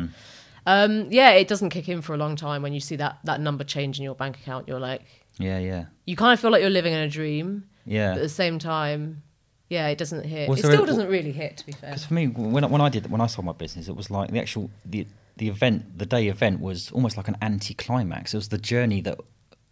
[0.66, 3.40] um, yeah, it doesn't kick in for a long time when you see that that
[3.40, 4.66] number change in your bank account.
[4.68, 5.02] You're like,
[5.38, 8.28] Yeah, yeah, you kind of feel like you're living in a dream, but at the
[8.28, 9.22] same time.
[9.70, 10.48] Yeah, it doesn't hit.
[10.48, 11.90] Was it still a- doesn't really hit, to be fair.
[11.90, 14.10] Because for me, when I, when I did when I sold my business, it was
[14.10, 18.34] like the actual the the event, the day event was almost like an anti-climax.
[18.34, 19.18] It was the journey that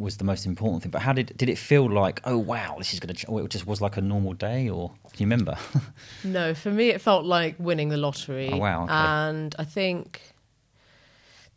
[0.03, 0.91] was the most important thing.
[0.91, 2.21] But how did did it feel like?
[2.25, 3.27] Oh wow, this is going to.
[3.29, 5.57] Or it just was like a normal day, or do you remember?
[6.25, 8.49] No, for me, it felt like winning the lottery.
[8.53, 8.93] Oh, wow, okay.
[8.93, 10.21] And I think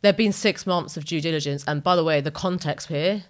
[0.02, 1.64] there'd been six months of due diligence.
[1.66, 3.24] And by the way, the context here,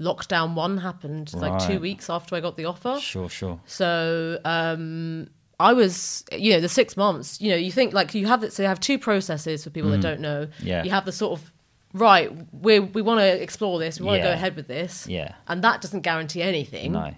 [0.00, 2.98] lockdown one happened like two weeks after I got the offer.
[3.00, 3.60] sure, sure.
[3.66, 5.28] So um,
[5.58, 7.40] I was, you know, the six months.
[7.40, 10.00] You know, you think like you have so you have two processes for people that
[10.00, 10.46] don't know.
[10.46, 10.52] Mm.
[10.62, 10.84] Yeah.
[10.84, 11.52] You have the sort of
[11.92, 12.30] right.
[12.52, 14.00] We we want to explore this.
[14.00, 15.06] We want to go ahead with this.
[15.08, 15.34] Yeah.
[15.48, 17.14] And that doesn't guarantee anything No.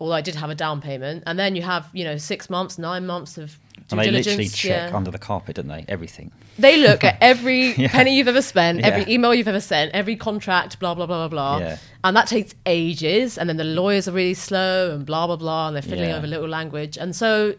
[0.00, 2.78] although I did have a down payment, and then you have you know six months,
[2.78, 4.26] nine months of due And they diligence.
[4.26, 4.96] literally check yeah.
[4.96, 5.84] under the carpet, don't they?
[5.88, 6.32] Everything.
[6.58, 7.88] They look at every Yeah.
[7.88, 8.86] penny you've ever spent, Yeah.
[8.88, 11.76] every email you've ever sent, every contract, blah blah blah blah blah, Yeah.
[12.04, 13.38] and that takes ages.
[13.38, 16.16] And then the lawyers are really slow and blah blah blah, and they're fiddling Yeah.
[16.16, 16.96] over little language.
[16.96, 17.54] And so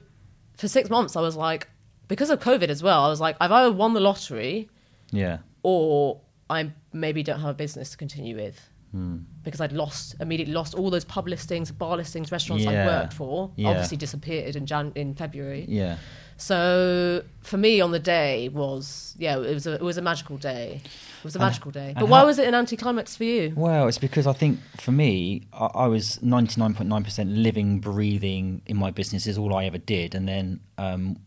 [0.57, 1.67] for six months, I was like,
[2.07, 4.69] because of COVID as well, I was like, I've either won the lottery
[5.11, 5.37] Yeah.
[5.63, 8.69] or I maybe don't have a business to continue with.
[8.91, 9.17] Hmm.
[9.43, 13.51] Because I'd lost immediately lost all those pub listings, bar listings, restaurants I worked for.
[13.57, 13.69] Yeah.
[13.69, 15.65] Obviously disappeared in Jan in February.
[15.67, 15.97] Yeah.
[16.37, 20.37] So for me on the day was yeah it was a it was a magical
[20.37, 20.81] day.
[20.83, 21.95] It was a And- magical day.
[21.99, 23.53] But why how- was it an anticlimax for you?
[23.57, 28.91] Well, it's because I think for me, I, I was 99.9% living, breathing in my
[28.91, 30.15] business is all I ever did.
[30.15, 31.17] And then um,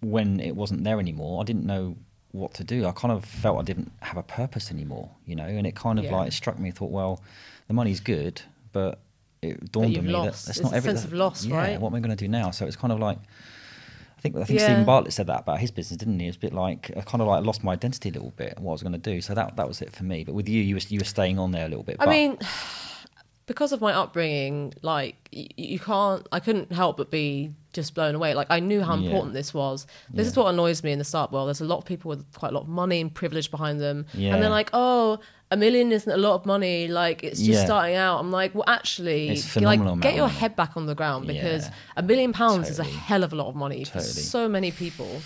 [0.00, 1.96] when it wasn't there anymore, I didn't know
[2.32, 2.86] what to do.
[2.86, 5.98] I kind of felt I didn't have a purpose anymore, you know, and it kind
[5.98, 6.16] of Yeah.
[6.16, 6.70] like struck me.
[6.70, 7.22] I thought, well,
[7.68, 8.42] the money's good,
[8.72, 9.00] but
[9.42, 10.46] it dawned you've on me lost.
[10.46, 10.96] that that's It's not a everything.
[10.96, 11.80] sense of loss, yeah, right?
[11.80, 12.50] What am I going to do now?
[12.50, 13.18] So it's kind of like.
[13.18, 14.66] I think I think Yeah.
[14.66, 16.26] Steven Bartlett said that about his business, didn't he?
[16.26, 18.56] It was a bit like I kind of like lost my identity a little bit,
[18.60, 19.20] what I was going to do.
[19.20, 20.22] So that that was it for me.
[20.22, 21.96] But with you, you were you were staying on there a little bit.
[21.98, 22.38] I but- mean,
[23.46, 28.34] because of my upbringing, like you can't, I couldn't help but be just blown away.
[28.34, 29.06] Like I knew how Yeah.
[29.06, 29.86] important this was.
[30.12, 31.48] This is what annoys me in the startup world.
[31.48, 34.06] There's a lot of people with quite a lot of money and privilege behind them,
[34.14, 34.34] Yeah.
[34.34, 35.18] and they're like, "Oh,
[35.50, 36.88] a million isn't a lot of money.
[36.88, 37.64] Like it's just Yeah.
[37.64, 41.64] starting out." I'm like, "Well, actually, like get your head back on the ground because
[41.66, 41.74] Yeah.
[41.96, 45.22] a million pounds is a hell of a lot of money for so many people."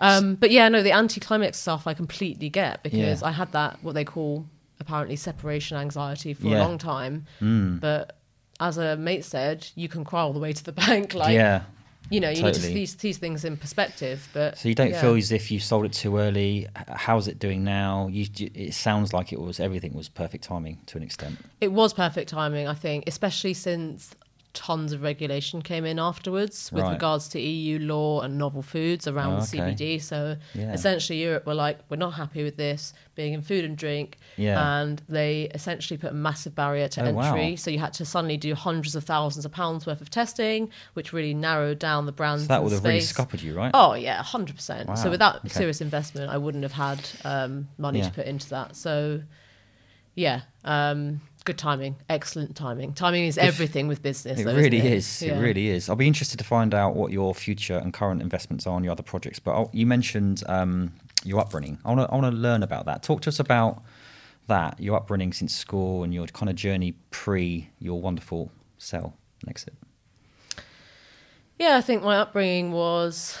[0.00, 3.28] Um, but yeah, no, the anti-climax stuff I completely get because Yeah.
[3.28, 4.46] I had that what they call
[4.80, 6.58] apparently separation anxiety for Yeah.
[6.58, 7.26] a long time.
[7.40, 7.78] Mm.
[7.80, 8.18] But
[8.60, 11.14] as a mate said, you can cry all the way to the bank.
[11.14, 11.62] Like, yeah.
[12.10, 14.28] You know, you need to see these, these things in perspective.
[14.32, 15.00] But So you don't yeah.
[15.00, 16.66] feel as if you sold it too early.
[16.88, 18.08] How's it doing now?
[18.08, 21.38] You- it sounds like it was everything was perfect timing to an extent.
[21.60, 24.14] it was perfect timing, I think, especially since
[24.54, 26.92] tons of regulation came in afterwards with Right.
[26.92, 29.58] regards to EU law and novel foods around Oh, okay.
[29.58, 29.98] CBD.
[30.00, 30.72] So Yeah.
[30.72, 34.16] essentially, Europe were like, we're not happy with this being in food and drink.
[34.36, 34.80] Yeah.
[34.80, 37.34] And they essentially put a massive barrier to Oh, wow.
[37.34, 37.56] entry.
[37.56, 41.12] So you had to suddenly do hundreds of thousands of pounds worth of testing, which
[41.12, 42.44] really narrowed down the brands.
[42.44, 43.72] So that would have really scuppered you, right?
[43.74, 44.88] Oh yeah, hundred percent.
[44.88, 45.48] Wow, So without okay.
[45.48, 48.08] serious investment, I wouldn't have had um, money Yeah.
[48.08, 48.76] to put into that.
[48.76, 49.22] So
[50.14, 52.94] yeah, um, good timing, excellent timing.
[52.94, 54.40] Timing is everything with business.
[54.40, 54.84] It though, really it?
[54.84, 55.22] is.
[55.22, 55.36] Yeah.
[55.36, 55.88] It really is.
[55.88, 58.92] I'll be interested to find out what your future and current investments are on your
[58.92, 59.38] other projects.
[59.38, 61.78] But I'll, you mentioned um, your upbringing.
[61.84, 63.02] I want to I want to learn about that.
[63.02, 63.82] Talk to us about
[64.46, 64.80] that.
[64.80, 69.74] Your upbringing since school and your kind of journey pre your wonderful sell and exit.
[71.58, 73.38] Yeah, I think my upbringing was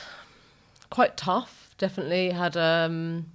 [0.90, 1.74] quite tough.
[1.78, 3.26] Definitely had um,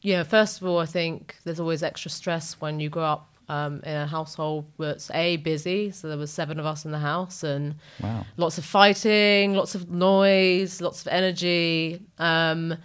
[0.00, 3.80] yeah, first of all, I think there's always extra stress when you grow up um,
[3.84, 5.90] in a household that's a busy.
[5.90, 8.26] So there was seven of us in the house, and Wow.
[8.36, 12.00] lots of fighting, lots of noise, lots of energy.
[12.18, 12.76] Um,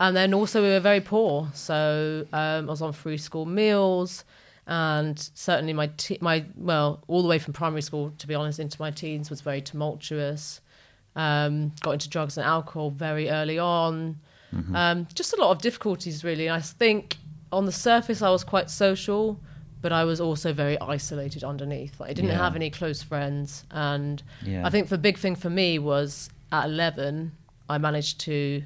[0.00, 4.24] and then also we were very poor, so um, I was on free school meals,
[4.66, 8.58] and certainly my te- my well, all the way from primary school, to be honest,
[8.60, 10.60] into my teens was very tumultuous.
[11.16, 14.18] Um, got into drugs and alcohol very early on.
[14.74, 16.46] Um, just a lot of difficulties, really.
[16.46, 17.16] And I think
[17.52, 19.38] on the surface I was quite social,
[19.80, 21.98] but I was also very isolated underneath.
[22.00, 22.38] Like, I didn't Yeah.
[22.38, 24.66] have any close friends, and Yeah.
[24.66, 27.32] I think the big thing for me was at 11,
[27.68, 28.62] I managed to.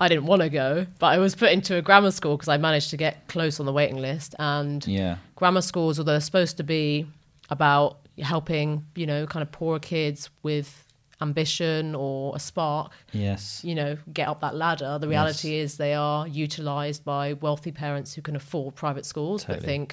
[0.00, 2.56] I didn't want to go, but I was put into a grammar school because I
[2.56, 4.34] managed to get close on the waiting list.
[4.40, 5.16] And Yeah.
[5.36, 7.06] grammar schools, although they're supposed to be
[7.48, 10.83] about helping, you know, kind of poorer kids with
[11.28, 13.62] ambition or a spark, Yes.
[13.68, 14.92] you know, get up that ladder.
[15.00, 19.62] The reality is they are utilized by wealthy parents who can afford private schools, but
[19.62, 19.86] think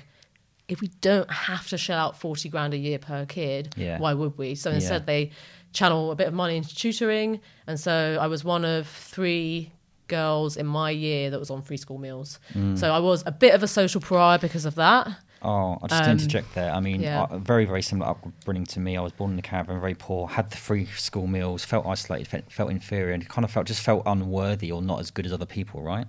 [0.68, 4.00] if we don't have to shell out 40 grand a year per kid, Yeah.
[4.00, 4.56] why would we?
[4.56, 4.76] So Yeah.
[4.76, 5.32] instead, they
[5.74, 7.40] channel a bit of money into tutoring.
[7.68, 9.72] And so I was one of three
[10.08, 12.40] girls in my year that was on free school meals.
[12.54, 12.78] Mm.
[12.78, 15.08] So I was a bit of a social pariah because of that.
[15.44, 16.72] Oh, I just Um, interject there.
[16.72, 17.24] I mean, yeah.
[17.24, 18.96] uh, very, very similar upbringing to me.
[18.96, 22.28] I was born in a caravan, very poor, had the free school meals, felt isolated,
[22.28, 25.34] fe- felt inferior, and kind of felt just felt unworthy or not as good as
[25.34, 25.82] other people.
[25.82, 26.06] Right?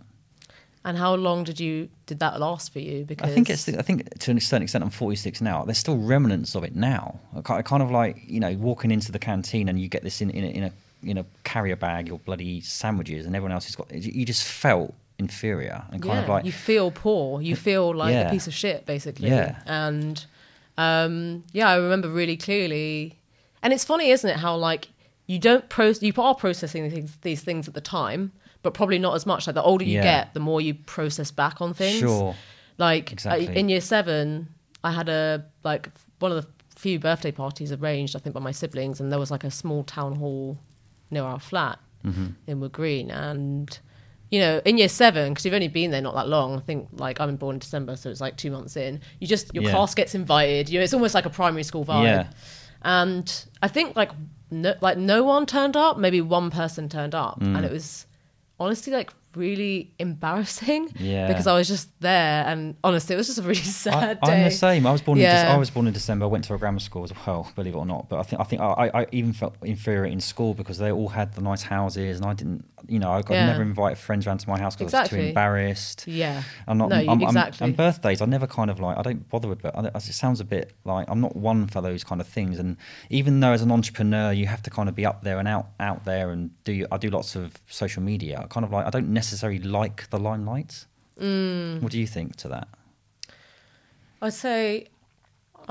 [0.85, 3.05] And how long did you did that last for you?
[3.05, 3.69] Because I think it's.
[3.69, 5.65] I think to a certain extent, I'm 46 now.
[5.65, 7.21] There's still remnants of it now.
[7.49, 10.31] I kind of like you know walking into the canteen and you get this in
[10.31, 10.73] in a, in a
[11.05, 13.93] in a carrier bag, your bloody sandwiches, and everyone else has got.
[13.95, 17.41] You just felt inferior and kind yeah, of like you feel poor.
[17.41, 18.29] You feel like Yeah.
[18.29, 19.29] a piece of shit, basically.
[19.29, 19.61] Yeah.
[19.67, 20.25] And
[20.79, 23.19] um, yeah, I remember really clearly.
[23.63, 24.37] And it's funny, isn't it?
[24.37, 24.89] How like
[25.27, 29.15] you don't pro you are processing these, these things at the time, but probably not
[29.15, 29.47] as much.
[29.47, 30.03] Like the older you Yeah.
[30.25, 31.99] get, the more you process back on things.
[32.01, 32.35] sure.
[32.79, 33.57] Like I- Exactly.
[33.57, 34.49] in year seven,
[34.83, 38.51] I had a like one of the few birthday parties arranged, I think, by my
[38.51, 40.59] siblings, and there was like a small town hall
[41.11, 42.27] near our flat Mm-hmm.
[42.49, 43.79] in Wood Green, and
[44.33, 46.57] you know, in year seven, because you've only been there not that long.
[46.57, 49.01] I think like I'm born in December, so it's like two months in.
[49.21, 49.71] You just your Yeah.
[49.73, 50.69] class gets invited.
[50.71, 52.05] You know, it's almost like a primary school vibe.
[52.05, 52.27] Yeah.
[52.83, 54.11] And I think like
[54.51, 55.99] no, like no one turned up.
[55.99, 57.57] Maybe one person turned up, Mm.
[57.57, 58.07] and it was
[58.59, 60.91] honestly like really embarrassing.
[60.99, 61.27] Yeah.
[61.27, 64.33] Because I was just there, and honestly, it was just a really I, sad day.
[64.33, 64.87] I'm the same.
[64.87, 65.19] I was born.
[65.19, 65.47] In Yeah.
[65.47, 66.25] Dec- I was born in December.
[66.25, 68.09] I went to a grammar school as well, believe it or not.
[68.09, 71.09] But I think I think I, I even felt inferior in school because they all
[71.09, 72.65] had the nice houses, and I didn't.
[72.89, 73.47] You know, I got Yeah.
[73.47, 76.05] never invited friends around to my house because I was too embarrassed.
[76.07, 76.43] Yeah.
[76.67, 76.89] I'm not.
[76.91, 77.67] No, I'm, I'm- exactly.
[77.67, 78.97] and birthdays, I never kind of like.
[78.99, 79.63] I don't bother with.
[79.63, 82.59] But it sounds a bit like I'm not one for those kind of things.
[82.59, 82.77] And
[83.11, 85.69] even though as an entrepreneur, you have to kind of be up there and out
[85.81, 86.87] out there and do.
[86.91, 88.41] I do lots of social media.
[88.43, 88.87] I kind of like.
[88.87, 90.87] I don't necessarily like the limelight.
[91.21, 91.83] Mm.
[91.83, 92.69] What do you think to that?
[94.21, 94.87] I'd say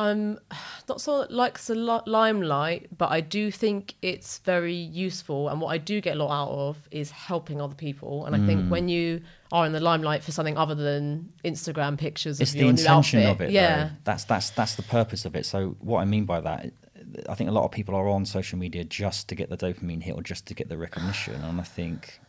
[0.05, 0.39] I'm
[0.89, 1.75] not so likes the
[2.19, 5.49] limelight, but I do think it's very useful.
[5.49, 8.25] And what I do get a lot out of is helping other people.
[8.25, 8.45] And I Mm.
[8.47, 12.53] think when you are in the limelight for something other than Instagram pictures of it's
[12.53, 13.89] the intention outfit, of it yeah, though.
[14.03, 16.71] that's that's that's the purpose of it so what i mean by that
[17.27, 20.01] i think a lot of people are on social media just to get the dopamine
[20.01, 22.21] hit or just to get the recognition and i think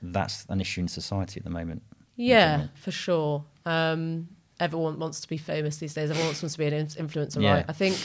[0.00, 1.82] that's an issue in society at the moment
[2.16, 3.44] Yeah, for sure.
[3.66, 4.28] Um,
[4.60, 6.10] everyone wants to be famous these days.
[6.10, 7.52] Everyone wants to be an influencer, Yeah.
[7.54, 7.64] right?
[7.68, 7.96] I think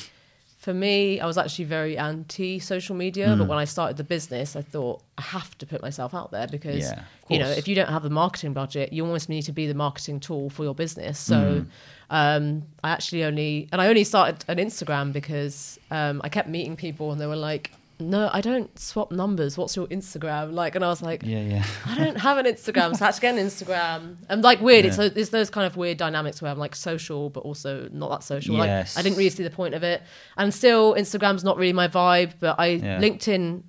[0.58, 3.50] for me, I was actually very anti social media, but Mm.
[3.50, 6.86] when I started the business, I thought I have to put myself out there because
[6.90, 9.68] Yeah, you know if you don't have the marketing budget, you almost need to be
[9.68, 11.20] the marketing tool for your business.
[11.20, 11.36] So.
[11.36, 11.66] Mm.
[12.08, 16.76] Um, I actually only and I only started an Instagram because um, I kept meeting
[16.76, 19.58] people and they were like, "No, I don't swap numbers.
[19.58, 22.96] What's your Instagram?" Like, and I was like, yeah yeah I don't have an Instagram,
[22.96, 24.18] so I had to get an Instagram.
[24.30, 25.10] And like weird, it's, Yeah.
[25.16, 28.56] it's those kind of weird dynamics where I'm like social, but also not that social.
[28.56, 28.96] Yes.
[28.96, 30.02] Like I didn't really see the point of it,
[30.38, 32.34] and still Instagram's not really my vibe.
[32.40, 33.00] But I Yeah.
[33.00, 33.64] LinkedIn,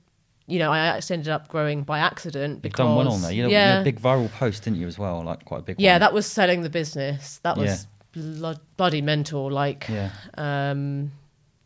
[0.48, 3.32] you know, I actually ended up growing by accident you've because done well on there
[3.32, 5.76] you had, yeah, a big viral post didn't you as well like quite a big
[5.80, 6.00] yeah, one.
[6.00, 7.38] that was selling the business.
[7.42, 8.22] That was Yeah.
[8.22, 9.50] blo- bloody mental.
[9.50, 11.10] Like yeah um,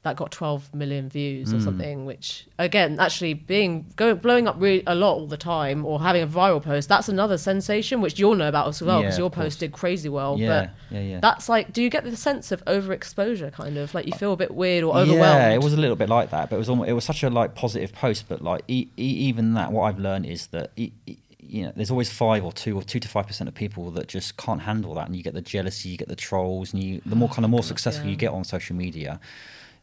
[0.02, 1.64] that got 12 million views or Mm.
[1.64, 6.00] something which again actually being going blowing up really a lot all the time or
[6.00, 9.18] having a viral post that's another sensation which you'll know about as well Yeah, because
[9.18, 9.44] your of course.
[9.44, 10.48] post did crazy well yeah
[10.88, 14.06] but yeah yeah that's like do you get the sense of overexposure kind of like
[14.06, 16.48] you feel a bit weird or overwhelmed Yeah, it was a little bit like that,
[16.48, 18.24] but it was almost, it was such a like positive post.
[18.28, 21.72] But like e- e- even that, what I've learned is that e- e- you know
[21.76, 24.62] there's always five or two or two to five percent of people that just can't
[24.62, 27.28] handle that, and you get the jealousy, you get the trolls, and you the more
[27.28, 28.10] kind of more successful yeah.
[28.12, 29.20] you get on social media.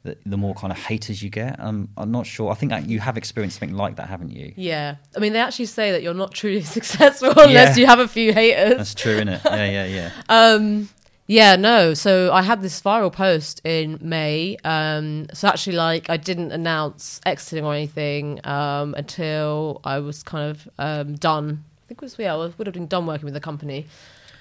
[0.03, 1.60] The, the more kind of haters you get.
[1.60, 2.51] Um, I'm not sure.
[2.51, 4.53] I think that you have experienced something like that, haven't you?
[4.55, 7.81] Yeah, I mean, they actually say that you're not truly successful unless Yeah.
[7.81, 8.77] you have a few haters.
[8.77, 9.41] That's true, isn't it?
[9.45, 10.12] Yeah, yeah, yeah.
[10.29, 10.89] Um,
[11.29, 11.93] yeah, no.
[11.93, 14.55] So I had this viral post in May.
[14.63, 20.51] Um, so actually, like, I didn't announce exiting or anything um, until I was kind
[20.51, 21.65] of um, done.
[21.83, 23.88] I think it was yeah, I would have been done working with the company.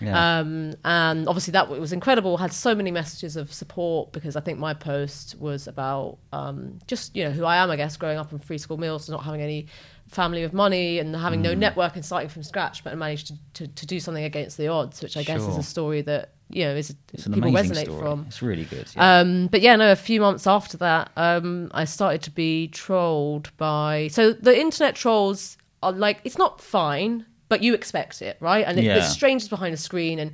[0.00, 0.38] Yeah.
[0.40, 2.36] Um, and obviously that was incredible.
[2.36, 7.14] Had so many messages of support because I think my post was about um, just
[7.16, 9.40] you know who I am, I guess, growing up on free school meals, not having
[9.42, 9.66] any
[10.08, 11.44] family with money and having Mm.
[11.44, 14.68] no network and starting from scratch, but managed to, to, to do something against the
[14.68, 18.00] odds, which I guess is a story that you know is it's people resonate story.
[18.00, 18.24] from.
[18.28, 18.88] It's really good.
[18.94, 19.18] Yeah.
[19.20, 23.50] Um, but yeah, no, a few months after that, um, I started to be trolled
[23.56, 24.08] by.
[24.12, 28.64] So the internet trolls are like, it's not fine, but you expect it, right?
[28.66, 28.94] And it, Yeah.
[28.94, 30.32] there's strangers behind the screen, and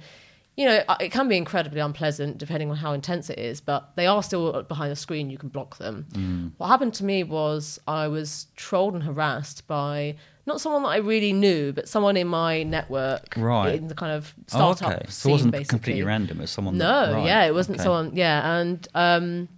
[0.56, 4.06] you know, it can be incredibly unpleasant depending on how intense it is, but they
[4.06, 5.30] are still behind the screen.
[5.30, 6.06] You can block them.
[6.12, 6.52] Mm.
[6.58, 10.96] What happened to me was I was trolled and harassed by not someone that I
[10.96, 13.76] really knew, but someone in my network, Right.
[13.76, 14.44] in the kind of oh,
[14.74, 15.04] startup okay.
[15.06, 15.78] So scene, it wasn't basically.
[15.78, 16.38] completely random.
[16.38, 16.76] It was someone.
[16.76, 17.26] No, that, right.
[17.26, 17.84] yeah, it wasn't okay.
[17.84, 18.10] someone.
[18.14, 19.48] Yeah, and um,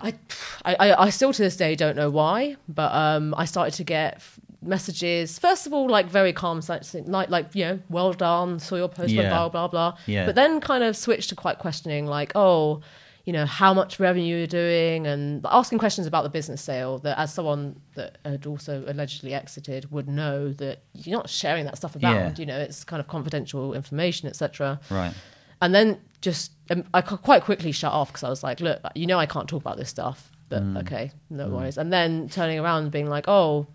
[0.00, 0.14] I,
[0.64, 4.20] I, I still to this day don't know why, but um, I started to get
[4.68, 5.38] messages.
[5.38, 6.60] First of all, like very calm,
[7.06, 9.28] like like you know, well done, saw your post, Yeah.
[9.30, 9.98] blah blah blah.
[10.06, 10.26] Yeah.
[10.26, 12.80] But then kind of switched to quite questioning, like oh.
[13.24, 16.96] You know how much revenue you're doing, and asking questions about the business sale.
[17.00, 21.76] That, as someone that had also allegedly exited, would know that you're not sharing that
[21.76, 22.14] stuff about.
[22.14, 22.34] Yeah.
[22.38, 25.12] You know, it's kind of confidential information, etc Right.
[25.60, 29.06] and then just um, I quite quickly shut off because I was like, look, you
[29.06, 30.80] know, I can't talk about this stuff, but Mm.
[30.82, 31.76] okay, no worries.
[31.76, 33.66] And then turning around and being like, oh,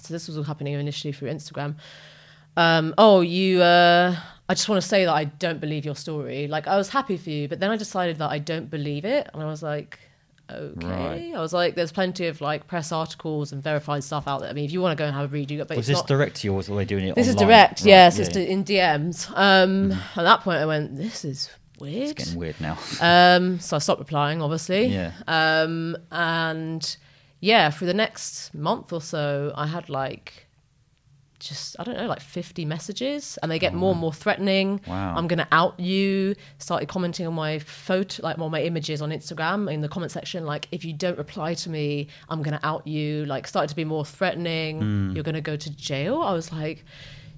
[0.00, 1.76] so this was all happening initially through Instagram.
[2.56, 4.16] Um, oh, you, uh,
[4.48, 6.48] I just want to say that I don't believe your story.
[6.48, 9.28] Like, I was happy for you, but then I decided that I don't believe it.
[9.32, 9.98] And I was like,
[10.50, 10.86] okay.
[10.86, 11.32] Right.
[11.34, 14.50] I was like, there's plenty of like press articles and verified stuff out there.
[14.50, 15.88] I mean, if you want to go and have a read, you got, but Was
[15.88, 17.14] it's this not, direct to you, or were they doing it?
[17.14, 18.42] this is direct, Right, yes, yeah, it's yeah.
[18.42, 19.30] in DMs.
[19.36, 22.10] Um, At that point, I went, this is weird.
[22.10, 22.76] It's getting weird now.
[23.00, 24.86] Um, so I stopped replying, obviously.
[24.86, 25.12] yeah.
[25.28, 26.96] Um, and
[27.40, 30.46] yeah, for the next month or so, I had like
[31.40, 34.80] just I don't know, like fifty messages, and they get more and more threatening.
[34.86, 35.16] Wow.
[35.16, 36.36] I'm going to out you.
[36.58, 40.44] Started commenting on my photo, like on my images on Instagram in the comment section,
[40.44, 43.24] like if you don't reply to me, I'm going to out you.
[43.24, 44.80] Like started to be more threatening.
[44.80, 45.10] Hmm.
[45.12, 46.22] You're going to go to jail.
[46.22, 46.84] I was like.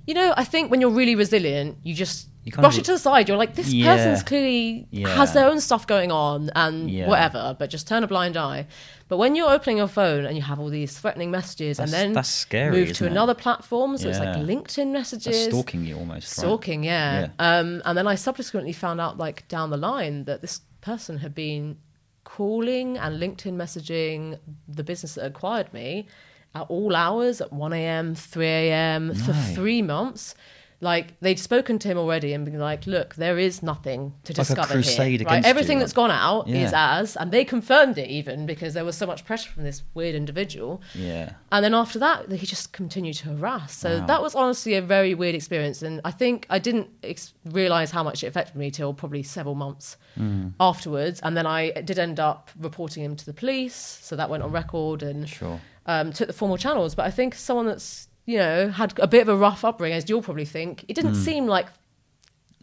[0.06, 2.92] You know, I think when you're really resilient, you just You brush of- it to
[2.92, 3.28] the side.
[3.28, 3.94] You're like, this Yeah.
[3.94, 5.08] person's clearly Yeah.
[5.14, 7.06] has their own stuff going on and Yeah.
[7.06, 8.66] whatever, but just turn a blind eye.
[9.08, 12.02] But when you're opening your phone and you have all these threatening messages That's- and
[12.08, 13.10] then that's scary, move to it?
[13.12, 14.34] another platform, so it's like.
[14.38, 15.44] LinkedIn That's messages.
[15.44, 16.36] stalking you almost.
[16.36, 16.44] right?
[16.46, 17.28] Stalking, yeah.
[17.38, 21.34] Um, and then I subsequently found out, like down the line, that this person had
[21.36, 21.76] been
[22.24, 26.06] calling and LinkedIn messaging the business that acquired me
[26.54, 30.34] at all hours, at 1 a.m., 3 a.m., for three months.
[30.82, 34.38] Like they'd spoken to him already and been like, "Look, there is nothing to Like
[34.38, 35.28] a discover crusade here.
[35.28, 35.34] Right?
[35.38, 36.98] against you, Everything like- that's gone out is Yeah.
[36.98, 40.16] as, and they confirmed it even because there was so much pressure from this weird
[40.16, 40.82] individual.
[40.94, 41.34] Yeah.
[41.52, 43.76] And then after that, he just continued to harass.
[43.76, 44.06] So Wow.
[44.06, 45.82] that was honestly a very weird experience.
[45.82, 49.54] And I think I didn't ex- realize how much it affected me till probably several
[49.54, 50.52] months Mm.
[50.58, 51.20] afterwards.
[51.22, 53.76] And then I did end up reporting him to the police.
[54.02, 55.60] So that went on record and Sure.
[55.86, 56.94] um, took the formal channels.
[56.96, 60.08] But I think someone that's, you know, had a bit of a rough upbringing, as
[60.08, 61.66] you'll probably think, it didn't seem like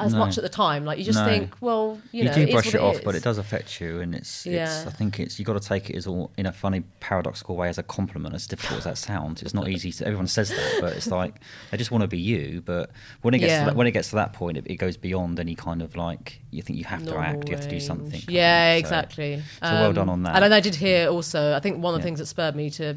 [0.01, 0.13] as Mm.
[0.13, 0.19] No.
[0.27, 0.85] much at the time.
[0.85, 1.25] Like you just No.
[1.25, 3.01] think, well, you, You, know, do it brush what it off, is.
[3.01, 4.45] but it does affect you, and it's.
[4.47, 7.57] it's I think it's you got to take it as all in a funny, paradoxical
[7.57, 8.33] way as a compliment.
[8.33, 9.91] As difficult as that sounds, it's not easy.
[9.91, 11.41] to Everyone says that, but it's like
[11.71, 12.61] they just want to be you.
[12.65, 12.91] But
[13.23, 13.59] when it gets Yeah.
[13.59, 15.97] to that, when it gets to that point, it, it goes beyond any kind of
[15.97, 18.21] like you think you have to normal act, you have to do something.
[18.29, 18.75] Yeah.
[18.75, 19.43] So, exactly.
[19.61, 20.35] Um, well done on that.
[20.35, 22.05] And then I did hear also, I think one of the Yeah.
[22.05, 22.95] things that spurred me to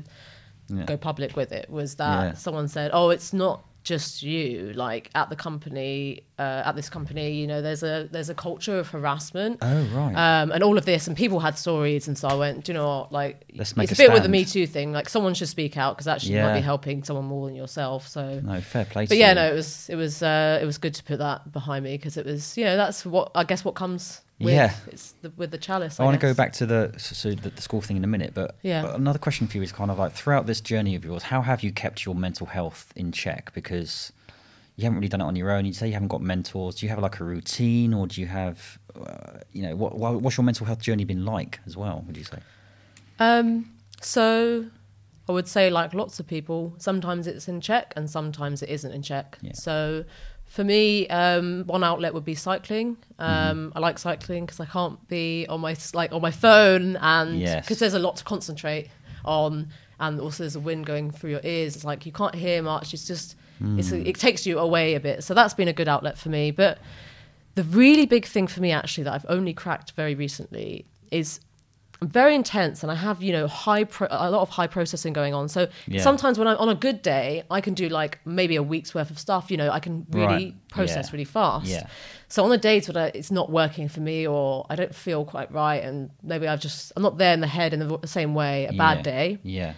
[0.69, 0.85] Yeah.
[0.85, 2.33] go public with it was that Yeah.
[2.35, 4.73] someone said, "Oh, it's not just you.
[4.77, 8.79] Like at the company, uh, at this company, you know, there's a there's a culture
[8.79, 10.15] of harassment." Oh right.
[10.43, 12.79] Um, and all of this, and people had stories, and so I went, do you
[12.79, 13.13] know what?
[13.13, 14.29] Like, Let's make it's a bit with the.
[14.29, 14.93] Me Too thing.
[14.93, 16.59] Like, someone should speak out because actually you might Yeah.
[16.59, 18.07] be helping someone more than yourself.
[18.07, 19.07] So, no, fair play.
[19.07, 19.35] but yeah, you.
[19.35, 22.17] no, it was it was uh, it was good to put that behind me because
[22.17, 24.75] it was you know that's what I guess what comes with Yeah.
[24.89, 25.99] it's the, with the chalice.
[26.01, 28.33] I want to go back to the so the, the school thing in a minute,
[28.35, 28.83] but, Yeah.
[28.83, 31.43] but another question for you is kind of like throughout this journey of yours, how
[31.43, 33.53] have you kept your mental health in check?
[33.55, 34.13] Because
[34.77, 35.65] you haven't really done it on your own.
[35.67, 36.77] You say you haven't got mentors.
[36.77, 40.21] Do you have like a routine, or do you have, uh, you know, what, what
[40.23, 42.03] what's your mental health journey been like as well?
[42.07, 42.39] Would you say?
[43.19, 43.71] Um,
[44.01, 44.67] so
[45.29, 48.91] I would say, like lots of people, sometimes it's in check and sometimes it isn't
[48.93, 49.39] in check.
[49.43, 49.53] Yeah.
[49.55, 50.05] So
[50.53, 52.99] For me, um, one outlet would be cycling.
[53.19, 57.41] Um, I like cycling because I can't be on my like on my phone, and
[57.41, 57.65] Yes.
[57.65, 58.91] because there's a lot to concentrate
[59.25, 61.75] on, and also there's a wind going through your ears.
[61.75, 62.93] It's like you can't hear much.
[62.93, 63.35] It's just
[63.79, 64.07] it's Mm.
[64.07, 65.25] it takes you away a bit.
[65.25, 66.51] So that's been a good outlet for me.
[66.51, 66.79] But
[67.55, 71.41] the really big thing for me actually that I've only cracked very recently is
[72.09, 75.35] very intense and I have you know high pro- a lot of high processing going
[75.35, 75.49] on.
[75.49, 76.03] So Yeah.
[76.03, 79.11] sometimes when I'm on a good day, I can do like maybe a week's worth
[79.11, 79.51] of stuff.
[79.51, 80.69] You know, I can really Right.
[80.69, 81.13] process Yeah.
[81.13, 81.67] really fast.
[81.67, 81.87] Yeah.
[82.29, 85.25] So on the days when I, it's not working for me or I don't feel
[85.25, 88.07] quite right and maybe I've just I'm not there in the head in the, the
[88.07, 89.03] same way a bad Yeah.
[89.03, 89.39] day.
[89.43, 89.75] Yeah.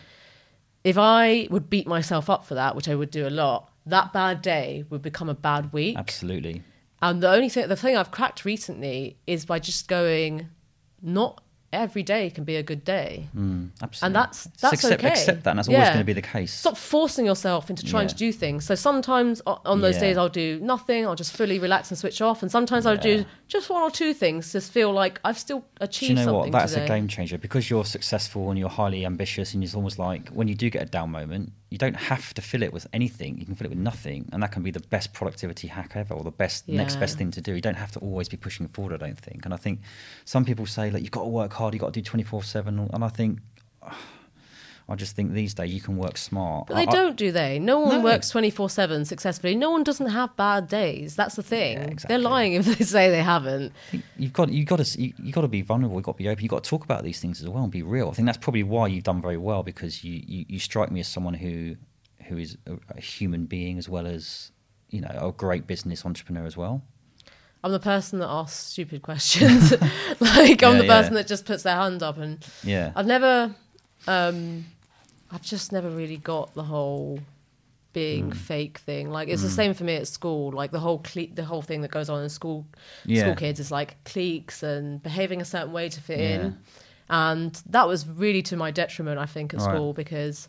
[0.84, 4.12] If I would beat myself up for that, which I would do a lot, that
[4.12, 5.96] bad day would become a bad week.
[5.96, 6.62] Absolutely.
[7.02, 10.48] And the only thing, the thing I've cracked recently is by just going,
[11.02, 11.42] not
[11.74, 13.28] every day can be a good day.
[13.36, 14.06] Mm, absolutely.
[14.06, 15.08] And that's- that's accept, okay.
[15.08, 16.52] accept that, and that's always going to be the case.
[16.52, 18.08] Stop forcing yourself into trying Yeah.
[18.08, 18.64] to do things.
[18.64, 20.00] So sometimes on those Yeah.
[20.02, 21.06] days I'll do nothing.
[21.06, 22.42] I'll just fully relax and switch off.
[22.42, 24.52] And sometimes I'll do just one or two things.
[24.52, 26.52] Just feel like I've still Do achieved you know what?
[26.52, 26.84] That's today.
[26.84, 30.48] a game changer because you're successful and you're highly ambitious, and it's almost like when
[30.48, 33.36] you do get a down moment, you don't have to fill it with anything.
[33.36, 36.14] You can fill it with nothing, and that can be the best productivity hack ever,
[36.14, 37.52] or the best next best thing to do.
[37.52, 38.94] You don't have to always be pushing forward.
[38.94, 39.44] I don't think.
[39.44, 39.80] And I think
[40.24, 42.44] some people say like you've got to work hard, you've got to do twenty four
[42.44, 43.40] seven, and I think.
[44.88, 46.66] I just think these days you can work smart.
[46.66, 47.58] But they I- don't, do they?
[47.58, 48.00] No one No.
[48.02, 49.54] works 24 7 successfully.
[49.54, 51.16] No one doesn't have bad days.
[51.16, 51.78] That's the thing.
[51.78, 52.08] Yeah, exactly.
[52.16, 53.72] They're lying if they say they haven't.
[54.18, 55.96] you've got you've got to you, you got to be vulnerable.
[55.96, 56.42] You've got to be open.
[56.44, 58.08] You've got to talk about these things as well and be real.
[58.10, 61.00] I think that's probably why you've done very well because you you, you strike me
[61.00, 61.76] as someone who
[62.28, 64.50] who is a, a human being as well as
[64.90, 66.82] you know a great business entrepreneur as well.
[67.62, 69.70] I'm the person that asks stupid questions.
[70.20, 71.00] like, I'm Yeah, the yeah.
[71.00, 72.18] person that just puts their hand up.
[72.18, 73.54] And Yeah, I've never,
[74.06, 74.66] um,
[75.34, 77.18] I've just never really got the whole
[77.92, 78.36] being Mm.
[78.36, 79.10] fake thing.
[79.10, 80.50] Like, it's the same for me at school.
[80.52, 81.02] Like, the whole
[81.34, 82.66] the whole thing that goes on in school,
[83.04, 83.22] Yeah.
[83.22, 86.26] school kids is like cliques and behaving a certain way to fit Yeah.
[86.46, 86.58] in.
[87.10, 89.74] And that was really to my detriment, I think, at Right.
[89.74, 90.48] school because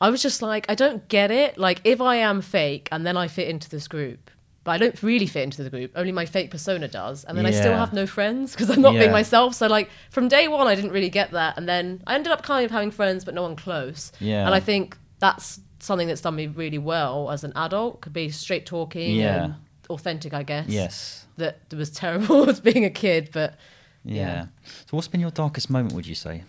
[0.00, 1.56] I was just like, I don't get it.
[1.58, 4.30] Like, if I am fake and then I fit into this group,
[4.64, 7.22] but I don't really fit into the group, only my fake persona does.
[7.24, 9.00] And then I still have no friends because I'm not Yeah.
[9.00, 9.54] being myself.
[9.54, 11.56] So, like, from day one, I didn't really get that.
[11.58, 14.10] And then I ended up kind of having friends, but no one close.
[14.20, 14.46] Yeah.
[14.46, 18.30] And I think that's something that's done me really well as an adult, could be
[18.30, 19.44] straight talking Yeah.
[19.44, 19.54] and
[19.90, 20.66] authentic, I guess.
[20.68, 23.56] yes, That was terrible as being a kid, but
[24.02, 24.14] yeah.
[24.24, 24.46] Yeah.
[24.86, 25.94] So, what's been your darkest moment?
[25.94, 26.44] Would you say?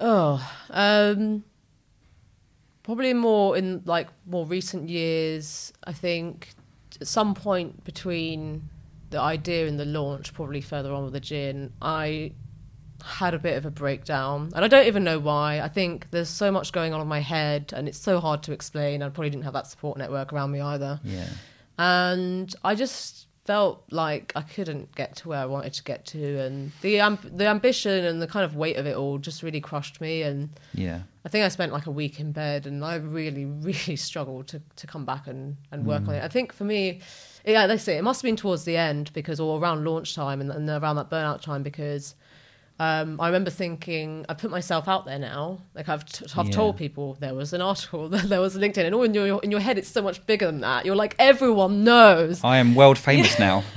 [0.00, 1.44] Oh, um,
[2.90, 5.72] probably more in like more recent years.
[5.84, 6.48] I think
[7.00, 8.68] at some point between
[9.10, 12.32] the idea and the launch, probably further on with the gin, I
[13.04, 15.60] had a bit of a breakdown, and I don't even know why.
[15.60, 18.52] I think there's so much going on in my head, and it's so hard to
[18.52, 19.04] explain.
[19.04, 21.28] I probably didn't have that support network around me either, Yeah,
[21.78, 26.38] and I just felt like I couldn't get to where I wanted to get to,
[26.38, 29.60] and the amb- the ambition and the kind of weight of it all just really
[29.60, 30.22] crushed me.
[30.22, 33.96] And yeah, I think I spent like a week in bed, and I really, really
[33.96, 36.20] struggled to to come back and and work on it.
[36.20, 36.24] Mm.
[36.26, 37.00] I think for me,
[37.44, 40.40] yeah, they say it must have been towards the end because, or around launch time
[40.40, 42.14] and, and around that burnout time because.
[42.80, 45.60] Um, I remember thinking, I put myself out there now.
[45.74, 46.52] Like I've, t- I've Yeah.
[46.52, 49.50] told people there was an article, there was a LinkedIn, and all in your in
[49.50, 50.86] your head, it's so much bigger than that.
[50.86, 53.62] You're like everyone knows, I am world famous now.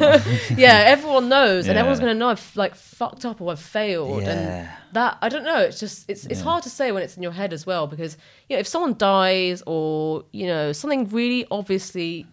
[0.56, 4.70] yeah, everyone knows, and everyone's gonna know I've like fucked up or I've failed, and
[4.93, 5.60] that I don't know.
[5.60, 6.45] It's just it's it's Yeah.
[6.45, 8.16] hard to say when it's in your head as well because
[8.47, 12.26] you know if someone dies or you know something really obviously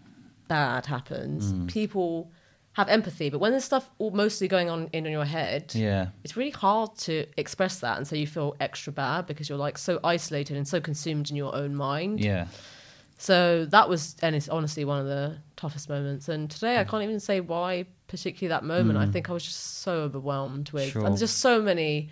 [0.47, 1.67] bad happens, Mm.
[1.67, 2.31] people
[2.73, 6.37] have empathy, but when there's stuff all mostly going on in your head, yeah, it's
[6.37, 9.99] really hard to express that, and so you feel extra bad because you're like so
[10.03, 12.19] isolated and so consumed in your own mind.
[12.21, 12.47] yeah.
[13.17, 16.27] So that was, and it's honestly one of the toughest moments.
[16.27, 16.79] And today Mm.
[16.79, 18.97] I can't even say why, particularly that moment.
[18.97, 21.05] I think I was just so overwhelmed with, Sure.
[21.05, 22.09] and just so many.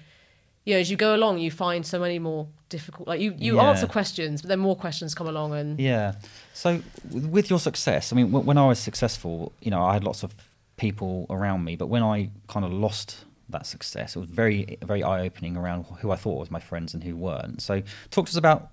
[0.66, 3.07] You know, as you go along, you find so many more difficult.
[3.07, 3.70] Like you, you Yeah.
[3.70, 6.14] answer questions, but then more questions come along, and Yeah.
[6.53, 6.82] So
[7.12, 10.32] with your success, I mean, when I was successful, you know, I had lots of
[10.80, 15.03] people around me, but when I kind of lost that success, it was very, very
[15.03, 17.61] eye opening around who I thought was my friends and who weren't.
[17.61, 18.69] So talk to us about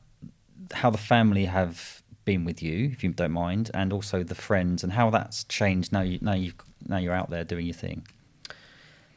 [0.73, 4.83] how the family have been with you, if you don't mind, and also the friends
[4.85, 6.03] and how that's changed now.
[6.03, 6.53] You now you
[6.87, 8.07] now you're out there doing your thing.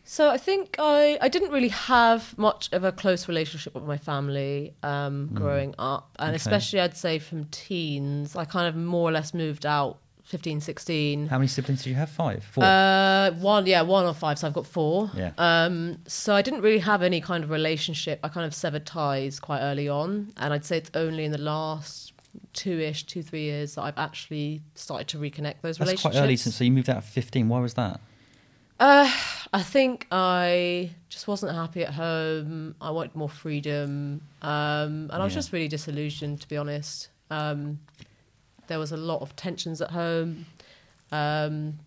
[0.03, 3.97] So I think I, I didn't really have much of a close relationship with my
[3.97, 6.15] family um, growing up.
[6.17, 6.35] And Okay.
[6.35, 9.99] especially, I'd say from teens, I kind of more or less moved out
[10.29, 11.27] 15, 16.
[11.27, 12.07] How many siblings do you have?
[12.11, 12.63] Five, four.
[12.63, 14.37] Uh, one, yeah, one or five.
[14.37, 15.09] So I've got four.
[15.15, 15.31] Yeah.
[15.39, 18.19] Um, so I didn't really have any kind of relationship.
[18.23, 21.39] I kind of severed ties quite early on, and I'd say it's only in the
[21.39, 22.13] last
[22.53, 26.01] two-ish, two three years that I've actually started to reconnect those That's relationships.
[26.15, 26.35] quite early.
[26.37, 27.49] Since so you moved out at fifteen.
[27.49, 27.99] Why was that?
[28.79, 29.11] Uh,
[29.51, 32.75] I think I just wasn't happy at home.
[32.79, 35.39] I wanted more freedom, um, and I was Yeah.
[35.39, 37.09] just really disillusioned, to be honest.
[37.31, 37.79] Um,
[38.69, 40.45] there was a lot of tensions at home.
[41.11, 41.79] Um,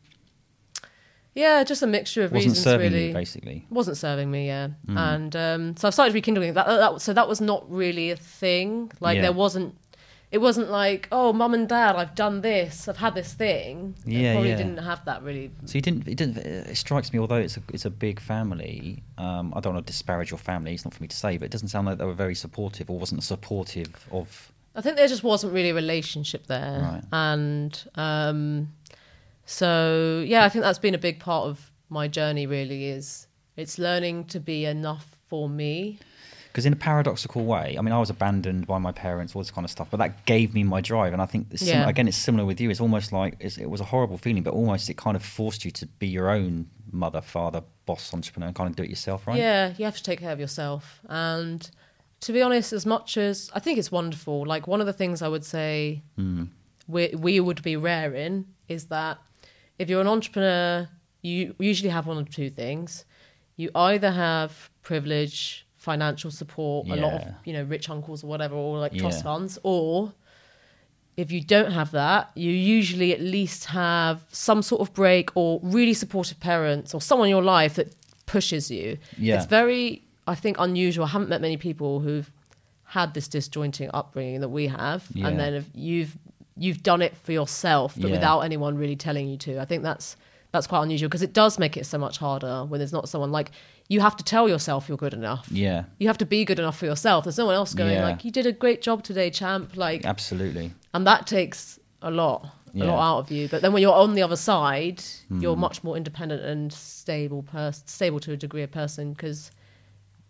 [1.35, 2.63] yeah, just a mixture of Wasn't reasons.
[2.65, 3.67] serving really, you basically.
[3.71, 4.47] wasn't serving me.
[4.49, 4.99] Yeah, Mm.
[4.99, 7.01] and um, so I started rekindling that, that.
[7.01, 8.93] So that was not really a thing.
[9.01, 9.23] Like Yeah.
[9.23, 9.77] there wasn't.
[10.31, 13.95] It wasn't like, oh, mum and dad, I've done this, I've had this thing.
[14.07, 14.57] It Yeah, probably yeah.
[14.57, 15.51] didn't have that really.
[15.67, 16.09] So you didn't.
[16.09, 16.39] It didn't.
[16.39, 19.03] It strikes me, although it's a it's a big family.
[19.19, 20.73] Um, I don't want to disparage your family.
[20.75, 22.91] It's not for me to say, but it doesn't sound like they were very supportive
[22.91, 24.53] or wasn't supportive of.
[24.75, 27.03] I think there just wasn't really a relationship there, Right.
[27.13, 28.73] and um,
[29.45, 32.47] so yeah, I think that's been a big part of my journey.
[32.47, 35.99] Really, is it's learning to be enough for me.
[36.49, 39.51] Because in a paradoxical way, I mean, I was abandoned by my parents, all this
[39.51, 41.15] kind of stuff, but that gave me my drive.
[41.15, 41.89] And I think, it's sim- Yeah.
[41.89, 42.69] again, it's similar with you.
[42.69, 45.65] It's almost like it's, it was a horrible feeling, but almost it kind of forced
[45.65, 49.27] you to be your own mother, father, boss, entrepreneur, and kind of do it yourself,
[49.27, 49.39] right?
[49.39, 51.01] Yeah, you have to take care of yourself.
[51.09, 51.71] And
[52.23, 55.23] to be honest, as much as I think it's wonderful, like one of the things
[55.23, 56.49] I would say Mm.
[56.89, 59.19] we we would be rare in is that
[59.79, 60.89] if you're an entrepreneur,
[61.23, 63.05] you usually have one of two things.
[63.57, 68.55] You either have privilege, financial support, a lot of you know rich uncles or whatever,
[68.57, 69.25] or like trust Yeah.
[69.31, 70.13] funds, or
[71.17, 75.61] if you don't have that, you usually at least have some sort of break or
[75.63, 77.89] really supportive parents or someone in your life that
[78.27, 78.97] pushes you.
[79.19, 79.37] Yeah.
[79.37, 81.05] It's very, I think, unusual.
[81.05, 82.31] I haven't met many people who've
[82.85, 85.29] had this disjointing upbringing that we have, Yeah.
[85.29, 86.17] and then if you've
[86.55, 88.17] you've done it for yourself, but Yeah.
[88.17, 89.59] without anyone really telling you to.
[89.59, 90.17] I think that's
[90.53, 93.33] that's quite unusual because it does make it so much harder when there's not someone
[93.33, 93.51] like
[93.89, 95.49] you have to tell yourself you're good enough.
[95.51, 97.25] Yeah, You have to be good enough for yourself.
[97.25, 98.05] There's no one else going Yeah.
[98.07, 99.77] like you did a great job today, champ.
[99.79, 100.73] Like absolutely.
[100.93, 102.85] and that takes a lot a Yeah.
[102.85, 102.91] Hmm.
[102.91, 105.97] lot out of you but then when you're on the other side you're much more
[105.97, 109.51] independent and stable person stable to a degree of person because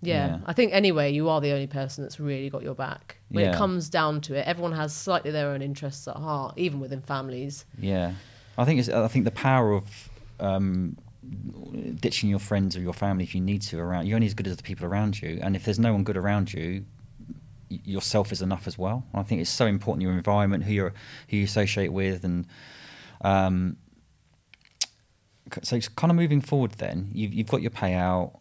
[0.03, 0.39] yeah, Yeah.
[0.47, 3.53] i think anyway you are the only person that's really got your back when Yeah.
[3.55, 7.01] it comes down to it everyone has slightly their own interests at heart even within
[7.01, 8.13] families Yeah,
[8.59, 8.89] I think it's.
[8.91, 10.97] I think the power of um,
[12.01, 14.07] ditching your friends or your family if you need to around.
[14.07, 16.17] You're only as good as the people around you, and if there's no one good
[16.19, 16.85] around you,
[17.71, 19.05] yourself is enough as well.
[19.13, 20.93] And I think it's so important your environment, who you're,
[21.29, 22.47] who you associate with, and
[23.23, 23.77] um,
[25.63, 26.73] so it's kind of moving forward.
[26.73, 28.39] Then you've you've got your payout.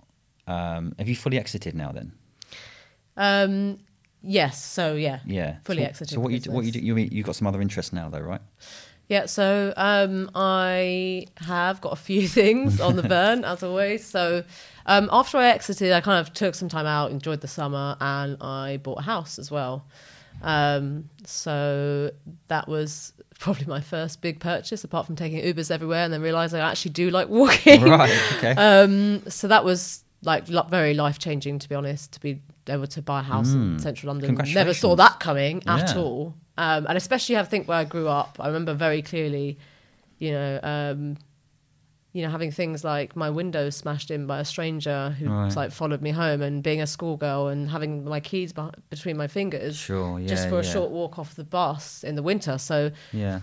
[0.52, 1.92] Um, have you fully exited now?
[1.92, 2.12] Then
[3.18, 3.78] um
[4.24, 6.96] yes so yeah yeah, Fully so, exited So what you do- what you do, you
[6.98, 8.42] you got some other interests now though, right?
[9.08, 14.06] Yeah, so um, I have got a few things on the burn as always.
[14.06, 14.46] So
[14.86, 18.38] um, after I exited, I kind of took some time out, enjoyed the summer, and
[18.42, 19.84] I bought a house as well.
[20.42, 22.12] Um, so
[22.48, 26.62] that was probably my first big purchase, apart from taking Ubers everywhere, and then realising
[26.62, 27.82] I actually do like walking.
[27.84, 28.18] right.
[28.38, 28.56] Okay.
[28.58, 33.02] Um, so that was like very life changing, to be honest, to be able to
[33.02, 33.82] buy a house in Mm.
[33.82, 34.36] central London.
[34.54, 36.36] Never saw that coming at all.
[36.58, 39.58] Um, and especially, I think where I grew up, I remember very clearly,
[40.20, 41.18] you know, um,
[42.14, 45.56] you know, having things like my window smashed in by a stranger who Right.
[45.56, 49.28] like followed me home, and being a schoolgirl and having my keys beh between my
[49.28, 50.20] fingers sure.
[50.20, 50.28] Yeah.
[50.28, 52.58] just for a short walk off the bus in the winter.
[52.58, 53.40] So Yeah.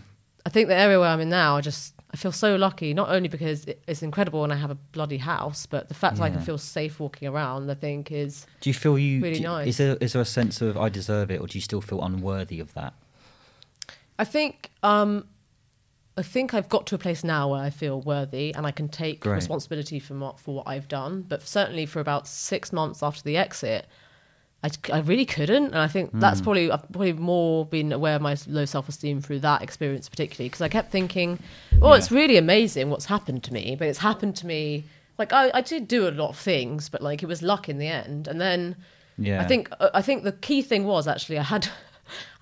[0.47, 2.95] I think the area where I'm in now, I just I feel so lucky.
[2.95, 6.23] Not only because it's incredible and I have a bloody house, but the fact that
[6.23, 9.21] I can feel safe walking around, I think is Do you feel you?
[9.21, 9.69] Really do nice.
[9.69, 12.03] Is there is there a sense of I deserve it, or do you still feel
[12.03, 12.95] unworthy of that?
[14.19, 15.27] I think um,
[16.19, 18.89] I think I've got to a place now where I feel worthy and I can
[18.89, 19.37] take Great.
[19.37, 21.23] responsibility for what, for what I've done.
[21.23, 23.87] But certainly for about six months after the exit,
[24.65, 26.21] I, I really couldn't, and I think Hmm.
[26.21, 30.09] that's probably I've probably more been aware of my low self esteem through that experience,
[30.09, 31.39] particularly because I kept thinking,
[31.81, 31.99] "Oh, Yeah.
[31.99, 34.85] it's really amazing what's happened to me," but it's happened to me
[35.17, 37.79] like I, I did do a lot of things, but like it was luck in
[37.79, 38.77] the end, and then.
[39.21, 39.43] Yeah.
[39.43, 41.69] I think uh, I think the key thing was actually I had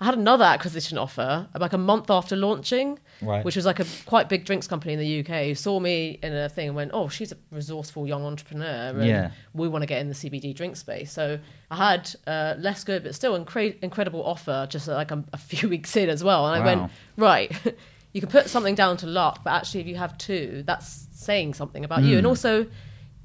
[0.01, 3.43] I had another acquisition offer like a month after launching, Right.
[3.43, 6.33] which was like a quite big drinks company in the UK who saw me in
[6.35, 9.31] a thing and went, "Oh, she's a resourceful young entrepreneur, and Yeah.
[9.53, 11.39] we want to get in the CBD drink space." So
[11.71, 15.67] I had uh, less good but still incre- incredible offer just like a, a few
[15.69, 17.51] weeks in as well, and I went, "Right,
[18.13, 21.55] you can put something down to luck, but actually if you have two, that's saying
[21.55, 22.17] something about you, Mm.
[22.19, 22.67] and also."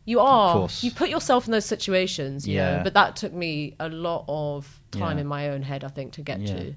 [0.05, 0.69] You are.
[0.81, 2.79] You put yourself in those situations, you Yeah.
[2.79, 2.83] know.
[2.85, 5.23] But that took me a lot of time Yeah.
[5.23, 6.55] in my own head, I think, to get Yeah.
[6.57, 6.75] to.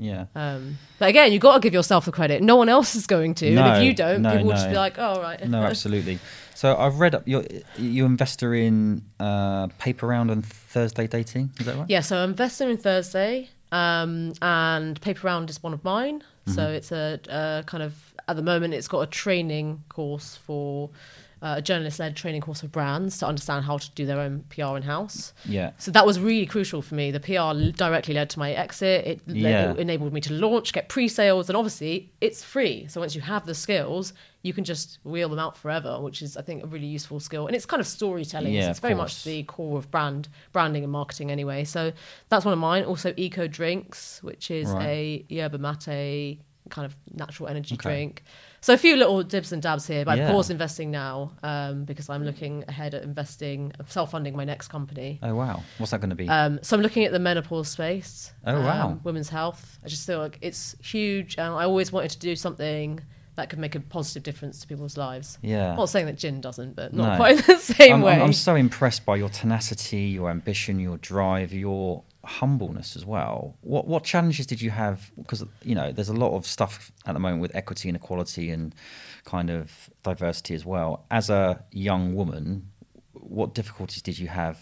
[0.00, 0.24] yeah.
[0.34, 2.42] Um, but again, you got to give yourself the credit.
[2.42, 4.68] No one else is going to, and No, if you don't, no, people will just
[4.68, 6.18] be like, "Oh, right." No, absolutely.
[6.54, 7.22] So I've read up.
[7.26, 7.44] You're
[7.76, 11.50] you investor in uh, Paper Round and Thursday Dating.
[11.60, 11.86] Is that right?
[11.88, 12.00] yeah.
[12.00, 13.50] So I'm investing in Thursday.
[13.70, 16.22] um, and Paper Round is one of mine.
[16.46, 16.72] So Mm-hmm.
[16.74, 20.88] it's a, a kind of at the moment it's got a training course for
[21.42, 24.76] uh, a journalist-led training course for brands to understand how to do their own PR
[24.76, 25.32] in house.
[25.44, 25.70] Yeah.
[25.78, 27.10] So that was really crucial for me.
[27.10, 29.06] The PR directly led to my exit.
[29.06, 29.70] It, led- Yeah.
[29.72, 32.86] it enabled me to launch, get pre-sales, and obviously it's free.
[32.88, 34.12] So once you have the skills,
[34.42, 37.46] you can just wheel them out forever, which is I think a really useful skill.
[37.46, 38.52] And it's kind of storytelling.
[38.52, 39.16] Yeah, so it's very course.
[39.18, 41.64] much the core of brand branding and marketing anyway.
[41.64, 41.92] So
[42.30, 42.84] that's one of mine.
[42.84, 44.86] Also Eco Drinks, which is Right.
[44.86, 46.38] a yerba mate
[46.70, 47.88] kind of natural energy Okay.
[47.88, 48.22] drink.
[48.60, 50.24] So a few little dibs and dabs here, but Yeah.
[50.26, 55.20] of course investing now um, because I'm looking ahead at investing, self-funding my next company.
[55.22, 55.62] Oh wow.
[55.78, 56.28] What's that going to be?
[56.28, 58.32] Um, so I'm looking at the menopause space.
[58.44, 58.88] Oh, wow.
[58.88, 59.78] um, women's health.
[59.84, 63.00] I just feel like it's huge, I always wanted to do something
[63.36, 65.38] that could make a positive difference to people's lives.
[65.42, 65.70] yeah.
[65.70, 67.16] I'm not saying that gin doesn't, but not No.
[67.16, 68.14] quite the same I'm, way.
[68.14, 73.56] I'm, I'm so impressed by your tenacity, your ambition, your drive, your humbleness as well.
[73.62, 75.10] What what challenges did you have?
[75.16, 78.50] Because you know, there's a lot of stuff at the moment with equity and equality
[78.50, 78.74] and
[79.24, 81.04] kind of diversity as well.
[81.10, 82.70] As a young woman,
[83.12, 84.58] what difficulties did you have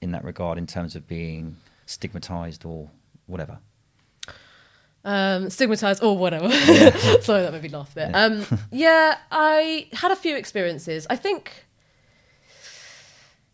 [0.00, 2.90] in that regard in terms of being stigmatized or
[3.26, 3.58] whatever?
[5.04, 6.50] um, stigmatized or whatever.
[7.20, 8.10] Sorry, that made me laugh a bit.
[8.10, 8.24] Yeah.
[8.24, 11.06] Um, yeah, I had a few experiences.
[11.10, 11.66] I think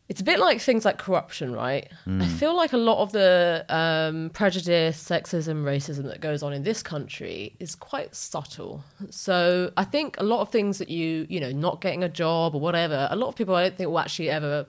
[0.09, 1.87] it's a bit like things like corruption, right?
[2.07, 6.63] I feel like a lot of the um, prejudice, sexism, racism that goes on in
[6.63, 8.85] this country is quite subtle.
[9.11, 12.55] So I think a lot of things that you, you know, not getting a job
[12.55, 14.67] or whatever, a lot of people I don't think will actually ever.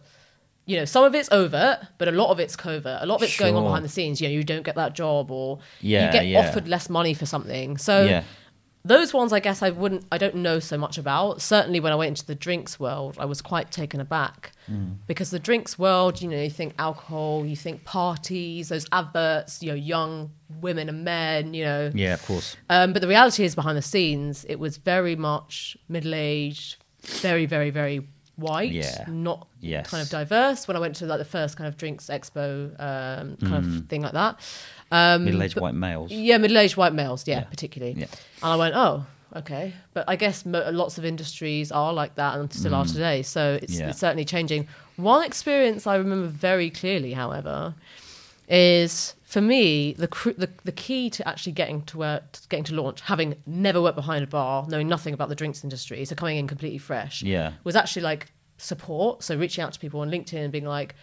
[0.66, 3.00] You know, some of it's overt, but a lot of it's covert.
[3.02, 4.22] A lot of it's going on behind the scenes.
[4.22, 6.40] You know, you don't get that job, or Yeah, you get yeah.
[6.42, 7.78] offered less money for something.
[7.78, 8.24] So yeah.
[8.84, 11.42] Those ones I guess I wouldn't I don't know so much about.
[11.42, 14.52] Certainly when I went into the drinks world, I was quite taken aback.
[14.70, 14.98] Mm.
[15.08, 19.70] Because the drinks world, you know, you think alcohol, you think parties, those adverts, you
[19.70, 21.92] know, young women and men, you know.
[21.94, 22.56] Yeah, of course.
[22.70, 27.46] Um, but the reality is behind the scenes, it was very much middle aged, very,
[27.46, 28.08] very, very
[28.40, 29.06] white, Yeah.
[29.08, 29.90] not Yes.
[29.90, 30.68] kind of diverse.
[30.68, 34.02] When I went to like the first kind of drinks expo um, kind of thing
[34.02, 34.40] like that.
[34.92, 36.12] Um, Middle-aged but- white males.
[36.12, 37.44] yeah, middle-aged white males, yeah, Yeah.
[37.44, 37.94] particularly.
[38.00, 38.06] Yeah.
[38.42, 39.74] And I went, oh, okay.
[39.94, 43.22] But I guess mo- lots of industries are like that and still are today.
[43.22, 43.80] So it's, Mm.
[43.80, 43.90] Yeah.
[43.90, 44.68] it's certainly changing.
[44.96, 47.76] One experience I remember very clearly, however,
[48.48, 50.08] is for me the,
[50.38, 54.24] the the key to actually getting to work, getting to launch, having never worked behind
[54.24, 57.54] a bar, knowing nothing about the drinks industry, so coming in completely fresh, Yeah.
[57.64, 59.24] was actually like support.
[59.24, 60.96] So reaching out to people on LinkedIn and being like,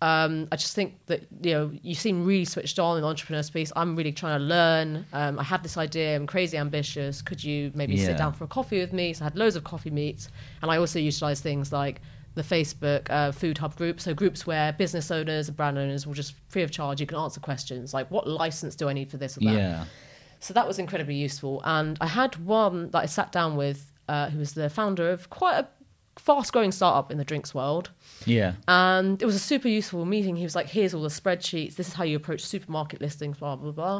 [0.00, 3.44] um, I just think that you know you seem really switched on in the entrepreneur
[3.44, 3.70] space.
[3.76, 5.06] I'm really trying to learn.
[5.12, 6.16] Um, I have this idea.
[6.16, 7.22] I'm crazy ambitious.
[7.22, 8.06] Could you maybe Yeah.
[8.06, 9.12] sit down for a coffee with me?
[9.12, 10.28] So I had loads of coffee meets,
[10.60, 12.00] and I also utilize things like
[12.34, 14.00] the Facebook uh, Food Hub group.
[14.00, 17.00] So groups where business owners and brand owners will just free of charge.
[17.00, 19.84] You can answer questions like, "What license do I need for this or that?" Yeah.
[20.40, 21.60] So that was incredibly useful.
[21.64, 25.30] And I had one that I sat down with, uh, who was the founder of
[25.30, 25.68] quite a
[26.18, 27.90] fast growing startup in the drinks world.
[28.26, 28.54] Yeah.
[28.68, 30.36] And it was a super useful meeting.
[30.36, 31.76] He was like, here's all the spreadsheets.
[31.76, 33.96] This is how you approach supermarket listings, blah, blah, blah.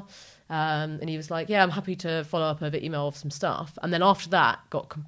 [0.51, 3.30] Um, and he was like, yeah, I'm happy to follow up over email of some
[3.30, 3.78] stuff.
[3.83, 5.07] And then after that, got com-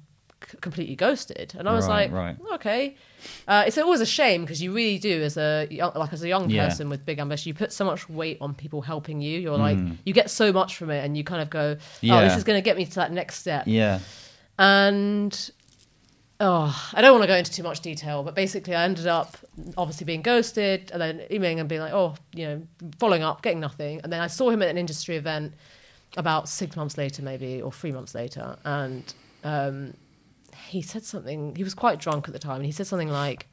[0.61, 1.53] completely ghosted.
[1.59, 2.53] And I was Right, like, right.
[2.55, 2.95] okay.
[3.47, 6.27] Uh, it's always a shame because you really do, as a young, like as a
[6.27, 6.67] young Yeah.
[6.67, 9.39] person with big ambition, you put so much weight on people helping you.
[9.39, 12.07] You're like, you get so much from it, and you kind of go, oh, Mm.
[12.09, 12.21] Yeah.
[12.27, 13.63] this is going to get me to that next step.
[13.67, 13.99] Yeah.
[14.57, 15.51] And
[16.39, 19.37] oh, I don't want to go into too much detail, but basically, I ended up
[19.77, 22.61] obviously being ghosted, and then emailing and being like, oh, you know,
[22.99, 25.53] following up, getting nothing, and then I saw him at an industry event
[26.17, 29.13] about six months later, maybe or three months later, and
[29.43, 29.93] um,
[30.69, 31.55] he said something.
[31.55, 33.47] He was quite drunk at the time, and he said something like.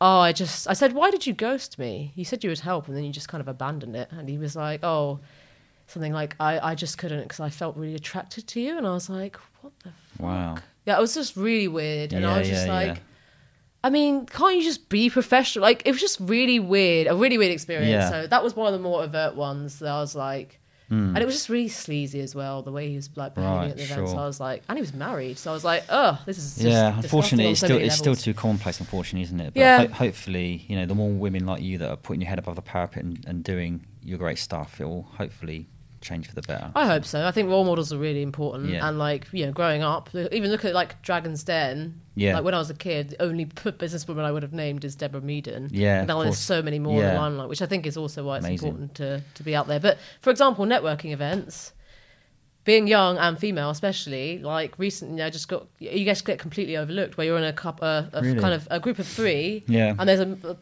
[0.00, 2.12] Oh, I just, I said, why did you ghost me?
[2.14, 4.08] You said you would help, and then you just kind of abandoned it.
[4.12, 5.18] And he was like, oh,
[5.88, 8.78] something like, I, I just couldn't because I felt really attracted to you.
[8.78, 9.90] And I was like, what the
[10.22, 10.54] Wow.
[10.86, 13.02] yeah, it was just really weird, and Yeah, I was just yeah, like, yeah.
[13.82, 15.62] I mean, can't you just be professional?
[15.62, 17.90] Like, it was just really weird, a really weird experience.
[17.90, 18.08] Yeah.
[18.10, 20.60] So that was one of the more overt ones that I was like,
[20.90, 21.08] Mm.
[21.08, 23.70] and it was just really sleazy as well, the way he was like behaving Right,
[23.72, 24.08] at the event.
[24.08, 24.16] So.
[24.16, 26.96] I was like, and he was married, so I was like, oh, this is yeah,
[26.96, 28.80] unfortunately, it's so still it's still too commonplace.
[28.80, 29.52] Unfortunately, isn't it?
[29.54, 29.86] But Yeah.
[29.86, 32.56] ho- hopefully, you know, the more women like you that are putting your head above
[32.56, 35.68] the parapet and, and doing your great stuff, it will hopefully
[36.00, 36.70] change for the better.
[36.74, 37.24] I hope so.
[37.26, 38.86] I think role models are really important, Yeah.
[38.88, 42.00] and like you know, growing up, even look at like Dragon's Den.
[42.14, 42.34] Yeah.
[42.34, 45.20] Like when I was a kid, the only businesswoman I would have named is Deborah
[45.20, 45.68] Meaden.
[45.70, 47.12] Yeah, And now there's so many more in Yeah.
[47.14, 48.68] the limelight, which I think is also why it's Amazing.
[48.68, 49.80] important to to be out there.
[49.80, 51.72] But for example, networking events.
[52.64, 57.16] Being young and female, especially, like recently, I just got you guys get completely overlooked
[57.16, 58.38] where you're in a cup, uh, a Really?
[58.38, 59.94] kind of a group of three, Yeah.
[59.98, 60.56] and there's a, a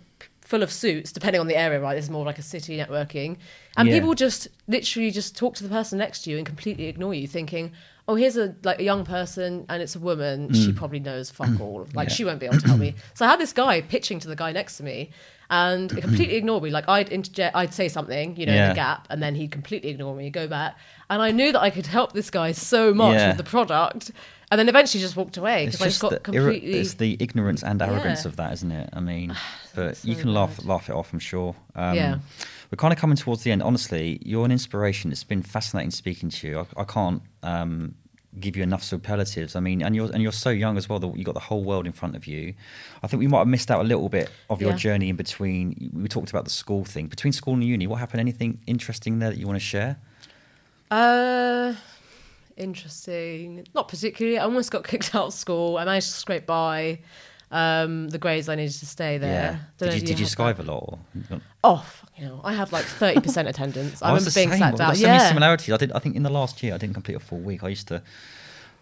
[0.46, 1.96] full of suits, depending on the area, right?
[1.96, 3.36] This is more like a city networking,
[3.78, 3.94] And Yeah.
[3.96, 7.26] people just literally just talk to the person next to you and completely ignore you,
[7.26, 7.72] thinking,
[8.08, 10.52] "Oh, here's a like a young person and it's a woman.
[10.54, 11.86] She probably knows fuck all.
[11.92, 12.10] Like Mm.
[12.10, 12.14] Yeah.
[12.16, 14.36] she won't be able to tell me." So I had this guy pitching to the
[14.36, 15.10] guy next to me,
[15.50, 16.70] and he completely ignored me.
[16.70, 18.68] Like I'd interject, I'd say something, you know, in Yeah.
[18.70, 20.76] the gap, and then he'd completely ignore me, go back,
[21.10, 23.28] and I knew that I could help this guy so much Yeah.
[23.28, 24.10] with the product,
[24.50, 26.74] and then eventually just walked away because I just got the, completely.
[26.78, 28.28] it's the ignorance and arrogance Yeah.
[28.28, 28.90] of that, isn't it?
[28.92, 29.34] I mean,
[29.74, 30.66] but so you can laugh bad.
[30.66, 31.54] laugh it off, I'm sure.
[31.74, 32.18] Um, Yeah.
[32.70, 33.62] We're kind of coming towards the end.
[33.62, 35.12] Honestly, you're an inspiration.
[35.12, 36.58] It's been fascinating speaking to you.
[36.76, 37.94] I, I can't um,
[38.40, 39.54] give you enough superlatives.
[39.54, 40.98] I mean, and you're and you're so young as well.
[40.98, 42.54] That you got the whole world in front of you.
[43.04, 44.76] I think we might have missed out a little bit of your Yeah.
[44.78, 45.92] journey in between.
[45.94, 47.86] We talked about the school thing between school and uni.
[47.86, 48.18] What happened?
[48.20, 49.98] Anything interesting there that you want to share?
[50.90, 51.74] Uh,
[52.56, 53.66] interesting.
[53.74, 54.38] Not particularly.
[54.38, 55.78] I almost got kicked out of school.
[55.78, 57.00] I managed to scrape by
[57.50, 59.60] um, the grades I needed to stay there.
[59.80, 60.82] Know Did you did you skive a lot?
[61.30, 61.40] Or?
[61.62, 62.40] Oh, fucking hell.
[62.44, 64.02] I had like 30% attendance.
[64.02, 64.58] I, I was remember the being same.
[64.58, 64.88] sat We've down.
[64.88, 65.72] got so many similarities.
[65.74, 65.92] I did.
[65.92, 67.62] I think in the last year, I didn't complete a full week.
[67.62, 68.02] I used to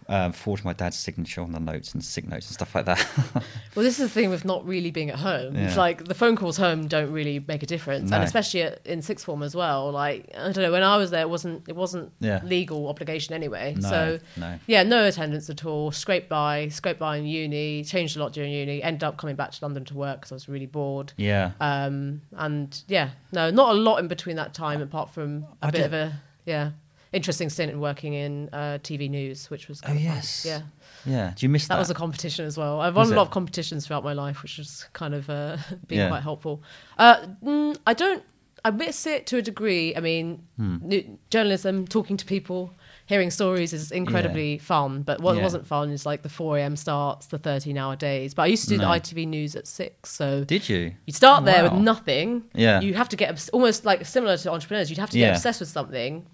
[0.07, 3.05] um, forge my dad's signature on the notes and sick notes and stuff like that.
[3.75, 5.57] Well, this is the thing with not really being at home.
[5.57, 8.15] It's like the phone calls home don't really make a difference, No.
[8.15, 9.91] and especially at, in sixth form as well.
[9.91, 12.39] Like I don't know, when I was there, it wasn't it wasn't Yeah.
[12.45, 13.75] legal obligation anyway.
[13.77, 14.59] no, So no.
[14.67, 15.91] yeah, no attendance at all.
[15.91, 17.83] Scraped by, scraped by in uni.
[17.83, 18.81] Changed a lot during uni.
[18.81, 21.11] Ended up coming back to London to work because I was really bored.
[21.17, 21.51] Yeah.
[21.59, 25.71] Um, and yeah, no, not a lot in between that time, apart from a I
[25.71, 26.13] bit did- of a
[26.45, 26.71] yeah
[27.15, 30.15] interesting stint in working in uh, TV news, which was Oh, kind of fun.
[30.15, 30.45] yes.
[30.45, 30.61] yeah.
[31.05, 31.33] yeah.
[31.35, 31.75] Do you miss that?
[31.75, 32.81] That was a competition as well.
[32.81, 33.27] I've Was won a lot it?
[33.27, 35.57] of competitions throughout my life, which has kind of uh,
[35.87, 36.09] been Yeah.
[36.09, 36.61] quite helpful.
[36.97, 38.23] Uh, mm, I don't.
[38.63, 39.95] I miss it to a degree.
[39.95, 40.77] I mean, Hmm.
[40.81, 42.73] new- journalism, talking to people,
[43.05, 45.03] hearing stories is incredibly fun.
[45.03, 45.43] But what Yeah.
[45.43, 46.75] wasn't fun is like the 4 a.m.
[46.75, 48.33] starts, the 13 hour days.
[48.33, 48.85] But I used to do No.
[48.85, 50.09] the ITV news at six.
[50.11, 50.93] So Did you?
[51.05, 51.75] you start there Wow.
[51.75, 52.45] with nothing.
[52.55, 52.81] Yeah.
[52.81, 54.89] You have to get obs- almost like similar to entrepreneurs.
[54.89, 55.35] You'd have to get Yeah.
[55.35, 56.25] obsessed with something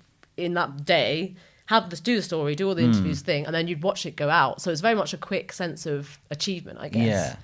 [0.41, 1.35] in that day,
[1.67, 2.79] have this, do the story, do all Hmm.
[2.81, 4.61] the interviews thing, and then you'd watch it go out.
[4.61, 7.05] So it's very much a quick sense of achievement, I guess.
[7.05, 7.35] Yeah.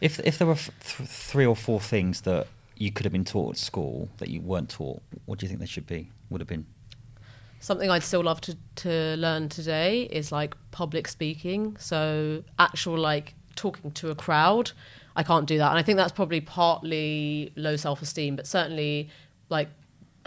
[0.00, 3.52] If if there were th- three or four things that you could have been taught
[3.52, 6.10] at school that you weren't taught, what do you think they should be?
[6.30, 6.66] Would have been?
[7.60, 11.76] Something I'd still love to, to learn today is like public speaking.
[11.80, 14.72] So actual like talking to a crowd.
[15.16, 15.70] I can't do that.
[15.70, 19.08] And I think that's probably partly low self esteem, but certainly
[19.48, 19.68] like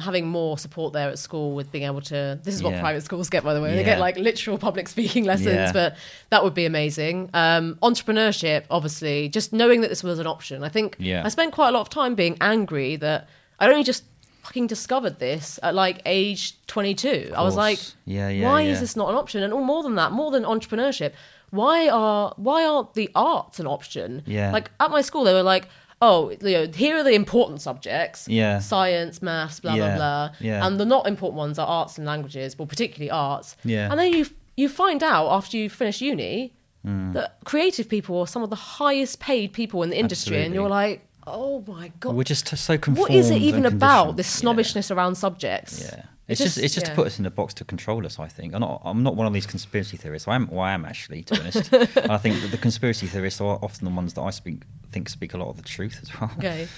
[0.02, 2.82] having more support there at school with being able to this is what Yeah.
[2.82, 3.76] private schools get by the way.
[3.76, 5.72] They get like literal public speaking lessons, Yeah.
[5.72, 5.96] but
[6.30, 7.30] that would be amazing.
[7.34, 10.64] Um, entrepreneurship, obviously, just knowing that this was an option.
[10.64, 11.24] I think Yeah.
[11.26, 13.28] I spent quite a lot of time being angry that
[13.60, 14.04] I only just
[14.44, 17.34] fucking discovered this at like age 22.
[17.36, 18.72] I was like, Yeah, yeah, why yeah.
[18.72, 19.44] is this not an option?
[19.44, 21.12] And all more than that, more than entrepreneurship,
[21.52, 24.24] why are why aren't the arts an option?
[24.26, 24.52] Yeah.
[24.52, 25.68] Like at my school, they were like,
[26.02, 28.28] oh, you know, here are the important subjects.
[28.28, 28.60] Yeah.
[28.60, 30.36] Science, maths, blah Yeah, blah blah.
[30.40, 30.66] yeah.
[30.66, 33.58] And the not important ones are arts and languages, well, particularly arts.
[33.66, 33.90] Yeah.
[33.92, 34.26] And then you
[34.56, 36.54] you find out after you finish uni
[36.86, 37.12] Hmm.
[37.12, 40.70] that creative people are some of the highest paid people in the industry, and you're
[40.70, 43.10] like, oh my god, We're just so conformed.
[43.10, 44.40] what is it even about this Yeah.
[44.40, 45.82] snobbishness around subjects?
[45.84, 46.04] Yeah.
[46.30, 46.92] It It's just, it's just yeah.
[46.92, 48.20] to put us in a box to control us.
[48.20, 48.82] I think I'm not.
[48.86, 50.28] I'm not one of these conspiracy theorists.
[50.28, 50.48] I am.
[50.48, 51.74] Well, I am actually, to be honest.
[51.74, 54.62] and I think that the conspiracy theorists are often the ones that I speak
[54.92, 56.32] think speak a lot of the truth as well.
[56.38, 56.68] Okay.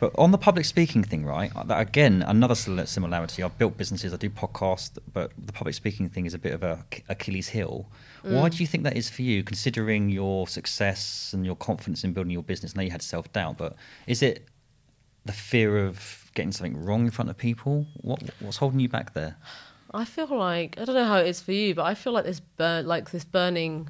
[0.00, 1.52] But on the public speaking thing, right?
[1.66, 3.40] That again, another similarity.
[3.40, 4.12] I've built businesses.
[4.12, 7.86] I do podcasts, but the public speaking thing is a bit of a Achilles heel.
[8.22, 8.50] Why mm.
[8.50, 12.32] do you think that is for you, considering your success and your confidence in building
[12.32, 12.74] your business?
[12.74, 13.76] Now you had self doubt, but
[14.08, 14.48] is it
[15.24, 17.86] the fear of getting something wrong in front of people?
[18.00, 19.36] What what's holding you back there?
[19.94, 22.24] I feel like I don't know how it is for you, but I feel like
[22.24, 23.88] this burn, like this burning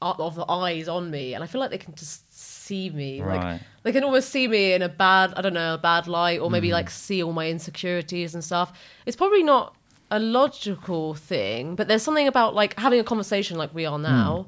[0.00, 3.36] of the eyes on me, and I feel like they can just see me, Right.
[3.52, 6.40] like they can almost see me in a bad, I don't know, a bad light,
[6.40, 6.52] or Mm.
[6.52, 8.72] maybe like see all my insecurities and stuff.
[9.06, 9.76] It's probably not
[10.10, 14.46] a logical thing, but there's something about like having a conversation like we are now.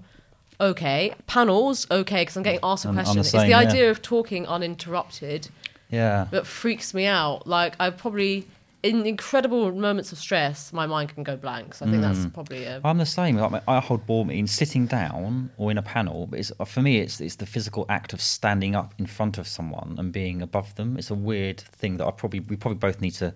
[0.60, 3.20] Okay, panels, okay, because I'm getting asked a I'm the question.
[3.20, 3.58] it's the yeah.
[3.58, 5.48] idea of talking uninterrupted
[5.90, 6.26] Yeah.
[6.30, 7.46] that freaks me out.
[7.46, 8.46] Like I probably
[8.82, 11.74] in incredible moments of stress, my mind can go blank.
[11.74, 13.36] So I think that's probably a I'm the same.
[13.36, 16.98] Like, I hold board meetings sitting down or in a panel, but it's, for me,
[16.98, 20.74] it's it's the physical act of standing up in front of someone and being above
[20.74, 20.98] them.
[20.98, 23.32] It's a weird thing that I probably we probably both need to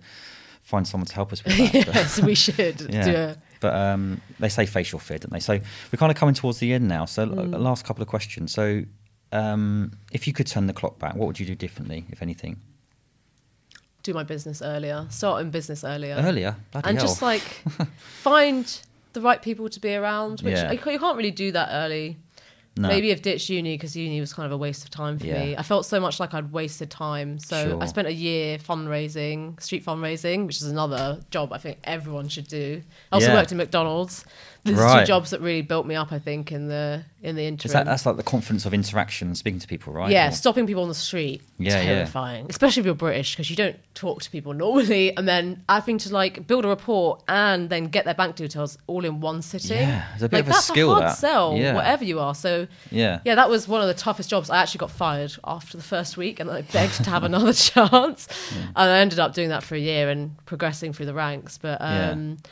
[0.61, 1.57] find someone to help us with.
[1.57, 1.85] That.
[1.87, 3.03] but- yes, we should yeah.
[3.03, 5.39] do a But um, they say facial fear, don't they?
[5.39, 7.05] So we're kind of coming towards the end now.
[7.05, 7.59] So l- Mm.
[7.59, 8.51] last couple of questions.
[8.53, 8.83] So
[9.31, 12.59] um, if you could turn the clock back, what would you do differently, if anything?
[14.01, 17.05] do my business earlier, start in business earlier, Earlier, Bloody and hell.
[17.05, 17.41] just like
[17.97, 20.39] find the right people to be around.
[20.39, 20.71] Which Yeah.
[20.71, 22.17] you can't really do that early.
[22.77, 22.87] No.
[22.87, 25.43] maybe have ditched uni because uni was kind of a waste of time for Yeah.
[25.43, 25.57] me.
[25.57, 27.37] I felt so much like I'd wasted time.
[27.39, 27.83] So Sure.
[27.83, 32.47] I spent a year fundraising, street fundraising, which is another job I think everyone should
[32.47, 32.81] do.
[33.11, 33.33] I also Yeah.
[33.33, 34.23] worked in McDonald's.
[34.65, 35.01] These Right.
[35.01, 37.67] two jobs that really built me up, I think, in the in the interim.
[37.69, 40.09] Is that that's like the confidence of interaction, speaking to people, right?
[40.09, 41.41] Yeah, Or- stopping people on the street.
[41.57, 41.83] Yeah, yeah.
[41.83, 42.45] terrifying.
[42.49, 46.13] Especially if you're British, because you don't talk to people normally, and then having to
[46.13, 49.77] like build a rapport and then get their bank details all in one sitting.
[49.79, 51.17] Yeah, it's a bit like, of a that's skill, a hard that.
[51.17, 51.73] sell, Yeah.
[51.73, 52.35] whatever you are.
[52.35, 53.19] So yeah.
[53.25, 54.49] yeah, that was one of the toughest jobs.
[54.49, 58.27] I actually got fired after the first week, and I begged to have another chance.
[58.75, 61.57] And I ended up doing that for a year and progressing through the ranks.
[61.57, 62.51] But um, yeah.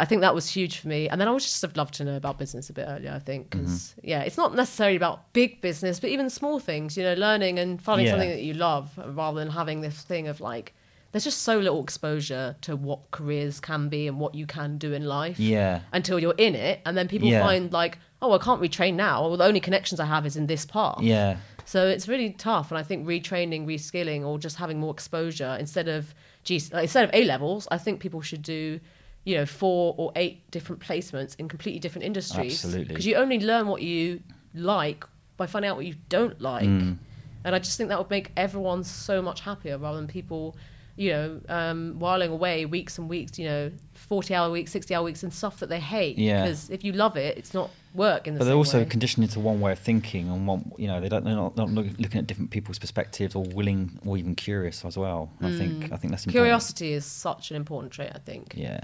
[0.00, 1.08] I think that was huge for me.
[1.08, 3.12] And then I would just have loved to know about business a bit earlier.
[3.12, 4.08] I think because Mm-hmm.
[4.08, 6.96] yeah, it's not necessarily about big business, but even small things.
[6.96, 8.12] You know, learning and finding Yeah.
[8.12, 10.72] something that you love, rather than having this thing of like.
[11.12, 14.92] There's just so little exposure to what careers can be and what you can do
[14.92, 15.80] in life Yeah.
[15.92, 17.40] until you're in it, and then people Yeah.
[17.40, 19.22] find like, oh, I can't retrain now.
[19.26, 21.00] Well, the only connections I have is in this path.
[21.00, 21.36] Yeah.
[21.64, 25.88] So it's really tough, and I think retraining, reskilling, or just having more exposure instead
[25.88, 26.14] of
[26.44, 28.78] G- like, instead of A levels, I think people should do,
[29.26, 32.54] you know, four or eight different placements in completely different industries.
[32.64, 32.84] Absolutely.
[32.88, 34.20] because you only learn what you
[34.54, 35.04] like
[35.36, 36.96] by finding out what you don't like, Mm.
[37.44, 40.56] and I just think that would make everyone so much happier rather than people.
[40.98, 45.04] You know, um, whiling away weeks and weeks, you know, 40 hour weeks, 60 hour
[45.04, 46.16] weeks, and stuff that they hate.
[46.16, 46.40] Yeah.
[46.44, 48.86] Because if you love it, it's not work in the But they're also way.
[48.86, 51.68] conditioned into one way of thinking, and one you know they don't they're not, not
[51.68, 55.28] look- looking at different people's perspectives or willing or even curious as well.
[55.42, 56.32] I think I think that's important.
[56.32, 58.54] Curiosity is such an important trait, I think.
[58.56, 58.80] Yeah,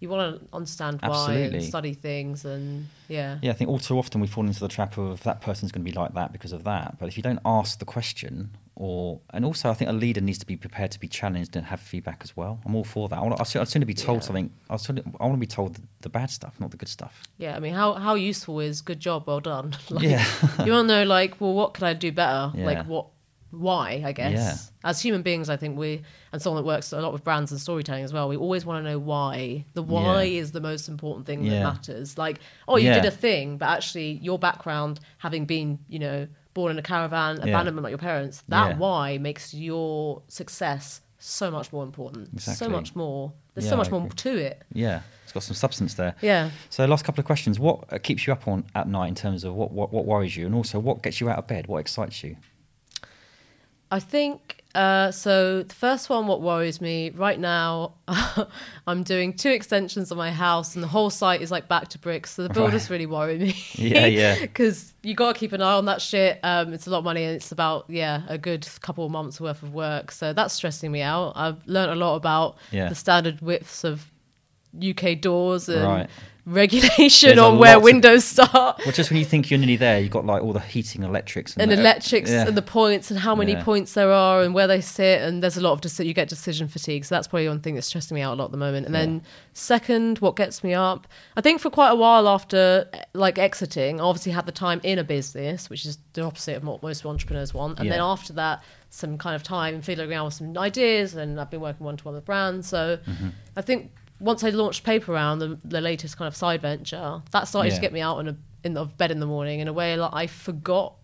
[0.00, 3.38] You want to understand why and study things, and yeah.
[3.42, 3.50] yeah.
[3.50, 5.90] I think all too often we fall into the trap of that person's going to
[5.90, 6.98] be like that because of that.
[6.98, 10.38] But if you don't ask the question, or and also I think a leader needs
[10.38, 12.60] to be prepared to be challenged and have feedback as well.
[12.64, 13.18] I'm all for that.
[13.18, 14.26] I'd sooner- be told Yeah.
[14.26, 14.50] something.
[14.70, 17.22] I want to be told the, the bad stuff, not the good stuff.
[17.36, 19.74] Yeah, I mean, how how useful is good job, well done?
[19.90, 20.24] like, Yeah.
[20.64, 22.52] you want to know, like, well, what could I do better?
[22.60, 22.64] Yeah.
[22.64, 23.06] Like, what,
[23.50, 24.02] why?
[24.04, 24.32] I guess.
[24.82, 24.88] Yeah.
[24.90, 27.60] As human beings, I think we, and someone that works a lot with brands and
[27.60, 29.64] storytelling as well, we always want to know why.
[29.74, 30.40] The why Yeah.
[30.40, 31.50] is the most important thing Yeah.
[31.52, 32.16] that matters.
[32.16, 36.72] Like, oh, you did a thing, but actually, your background, having been, you know, born
[36.72, 41.84] in a caravan, abandonment like your parents, that why makes your success so much more
[41.84, 42.40] important.
[42.40, 43.32] So much more.
[43.54, 44.62] There's so much more to it.
[44.72, 46.14] Yeah, it's got some substance there.
[46.22, 46.50] Yeah.
[46.70, 49.44] So, last couple of questions: What uh, keeps you up on at night in terms
[49.44, 51.66] of what, what what worries you, and also what gets you out of bed?
[51.66, 52.36] What excites you?
[53.90, 55.64] I think uh, so.
[55.64, 57.94] The first one, what worries me right now,
[58.86, 61.98] I'm doing two extensions of my house, and the whole site is like back to
[61.98, 62.30] bricks.
[62.32, 62.90] So the builders Right.
[62.90, 63.56] really worry me.
[63.74, 64.38] Yeah, yeah.
[64.40, 66.38] Because you got to keep an eye on that shit.
[66.44, 69.40] Um, it's a lot of money, and it's about yeah a good couple of months
[69.40, 70.12] worth of work.
[70.12, 71.32] So that's stressing me out.
[71.34, 72.88] I've learned a lot about Yeah.
[72.88, 74.10] the standard widths of
[74.78, 76.10] UK doors and Right.
[76.46, 78.80] regulation There's on where to- windows start.
[78.84, 81.56] Well, just when you think you're nearly there, you've got like all the heating, electrics,
[81.56, 82.46] and the- electrics yeah.
[82.46, 83.62] and the points and how many Yeah.
[83.64, 86.28] points there are and where they sit and there's a lot of deci- you get
[86.28, 88.56] decision fatigue so that's probably one thing that's stressing me out a lot at the
[88.56, 91.06] moment and then second what gets me up
[91.36, 94.98] i think for quite a while after like exiting i obviously had the time in
[94.98, 98.62] a business which is the opposite of what most entrepreneurs want and then after that
[98.88, 102.24] some kind of time fiddling around with some ideas and i've been working one-to-one with
[102.24, 103.28] brands so Mm-hmm.
[103.56, 103.90] i think
[104.20, 107.74] once i launched paper round the, the latest kind of side venture that started Yeah.
[107.76, 109.96] to get me out in a in the bed in the morning in a way
[109.96, 110.94] like i forgot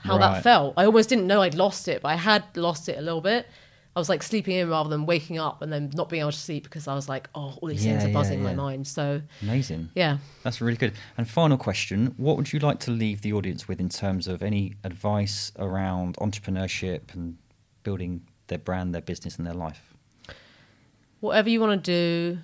[0.00, 0.34] how Right.
[0.34, 0.74] that felt.
[0.76, 3.48] I almost didn't know I'd lost it, but I had lost it a little bit.
[3.96, 6.38] I was like sleeping in rather than waking up and then not being able to
[6.38, 8.62] sleep because I was like, oh, all these things Yeah, are buzzing yeah, in my
[8.62, 8.86] mind.
[8.86, 9.88] So Amazing.
[9.96, 10.92] yeah, That's really good.
[11.16, 14.42] And final question: What would you like to leave the audience with in terms of
[14.42, 17.36] any advice around entrepreneurship and
[17.82, 19.94] building their brand, their business, and their life?
[21.20, 21.90] whatever you want to
[22.34, 22.38] do,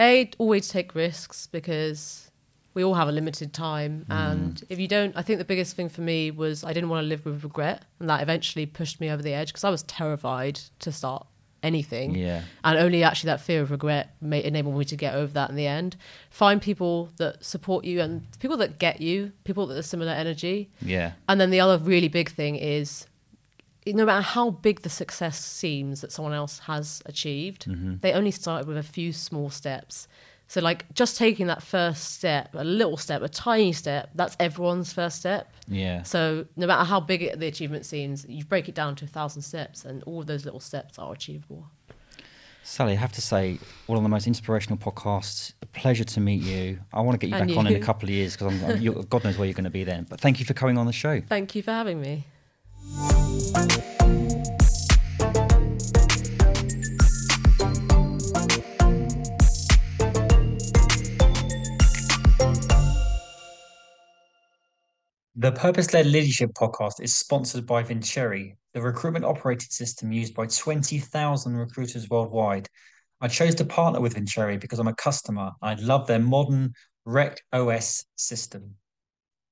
[0.00, 2.30] a always take risks because
[2.74, 4.32] we all have a limited time, Mm.
[4.32, 7.02] and if you don't, I think the biggest thing for me was I didn't want
[7.04, 9.82] to live with regret, and that eventually pushed me over the edge because I was
[9.82, 11.26] terrified to start
[11.62, 12.14] anything.
[12.14, 12.42] Yeah.
[12.64, 15.56] and only actually that fear of regret may enable me to get over that in
[15.56, 15.94] the end.
[16.30, 20.70] Find people that support you and people that get you, people that are similar energy.
[20.80, 21.12] Yeah.
[21.28, 23.06] And then the other really big thing is
[23.94, 27.96] no matter how big the success seems that someone else has achieved, Mm-hmm.
[28.00, 30.08] they only started with a few small steps.
[30.48, 34.92] So, like, just taking that first step, a little step, a tiny step, that's everyone's
[34.92, 35.54] first step.
[35.68, 36.02] Yeah.
[36.02, 39.08] So, no matter how big it, the achievement seems, you break it down to a
[39.08, 41.66] thousand steps, and all of those little steps are achievable.
[42.64, 45.52] Sally, I have to say, one of the most inspirational podcasts.
[45.62, 46.80] A pleasure to meet you.
[46.92, 49.06] I want to get you And back on in a couple of years because you-
[49.08, 50.04] God knows where you're going to be then.
[50.10, 51.20] But thank you for coming on the show.
[51.28, 52.26] Thank you for having me.
[65.40, 70.44] The Purpose Led Leadership podcast is sponsored by Vincere, the recruitment operating system used by
[70.46, 72.68] 20,000 recruiters worldwide.
[73.22, 75.52] I chose to partner with Vincere because I'm a customer.
[75.62, 76.74] I love their modern
[77.06, 78.74] Rec OS system,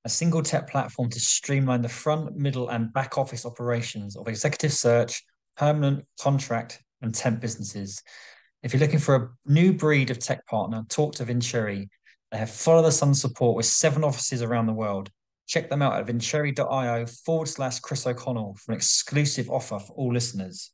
[0.05, 4.73] a single tech platform to streamline the front, middle, and back office operations of executive
[4.73, 5.23] search,
[5.57, 8.01] permanent, contract, and temp businesses.
[8.63, 11.85] If you're looking for a new breed of tech partner, talk to Vincere.
[12.31, 15.09] They have follow the sun support with seven offices around the world.
[15.47, 20.13] Check them out at vincere.io forward slash Chris O'Connell for an exclusive offer for all
[20.13, 20.71] listeners.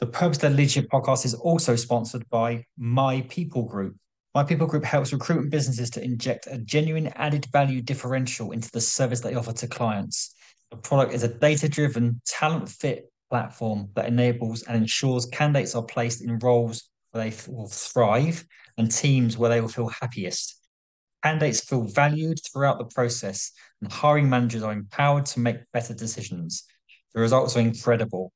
[0.00, 3.96] The Purpose Led Leadership podcast is also sponsored by My People Group.
[4.36, 8.82] My People Group helps recruitment businesses to inject a genuine added value differential into the
[8.82, 10.34] service they offer to clients.
[10.70, 15.84] The product is a data driven, talent fit platform that enables and ensures candidates are
[15.84, 18.44] placed in roles where they will thrive
[18.76, 20.60] and teams where they will feel happiest.
[21.22, 26.64] Candidates feel valued throughout the process, and hiring managers are empowered to make better decisions.
[27.14, 28.34] The results are incredible.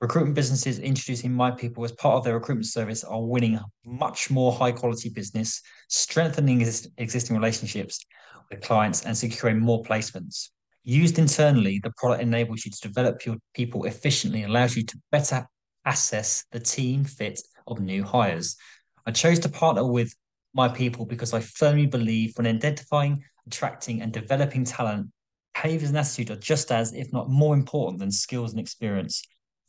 [0.00, 4.50] Recruitment businesses introducing My People as part of their recruitment service are winning much more
[4.50, 6.62] high quality business, strengthening
[6.96, 8.06] existing relationships
[8.50, 10.48] with clients, and securing more placements.
[10.84, 14.98] Used internally, the product enables you to develop your people efficiently and allows you to
[15.12, 15.46] better
[15.84, 18.56] assess the team fit of new hires.
[19.04, 20.14] I chose to partner with
[20.54, 25.10] my people because I firmly believe when identifying, attracting, and developing talent,
[25.52, 29.22] behaviors and attitude are just as, if not more important than skills and experience.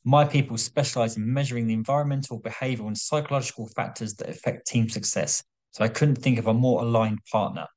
[0.03, 5.43] My people specialize in measuring the environmental, behavioral, and psychological factors that affect team success.
[5.71, 7.67] So I couldn't think of a more aligned partner.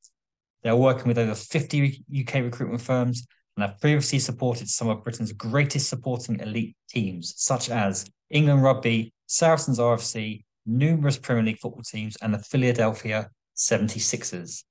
[0.62, 5.04] They are working with over 50 UK recruitment firms and have previously supported some of
[5.04, 11.82] Britain's greatest supporting elite teams, such as England Rugby, Saracens RFC, numerous Premier League football
[11.82, 14.64] teams, and the Philadelphia 76ers.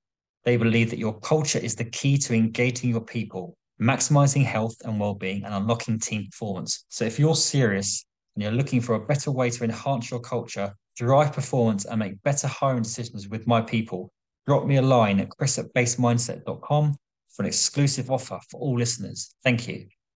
[0.44, 5.00] They believe that your culture is the key to engaging your people, maximizing health and
[5.00, 6.86] well-being, and unlocking team performance.
[6.90, 8.06] So if you're serious
[8.36, 12.22] and you're looking for a better way to enhance your culture, drive performance, and make
[12.24, 14.12] better hiring decisions with my people,
[14.46, 16.96] drop me a line at chris at basemindset.com
[17.30, 19.36] for an exclusive offer for all listeners.
[19.44, 19.88] Thank you.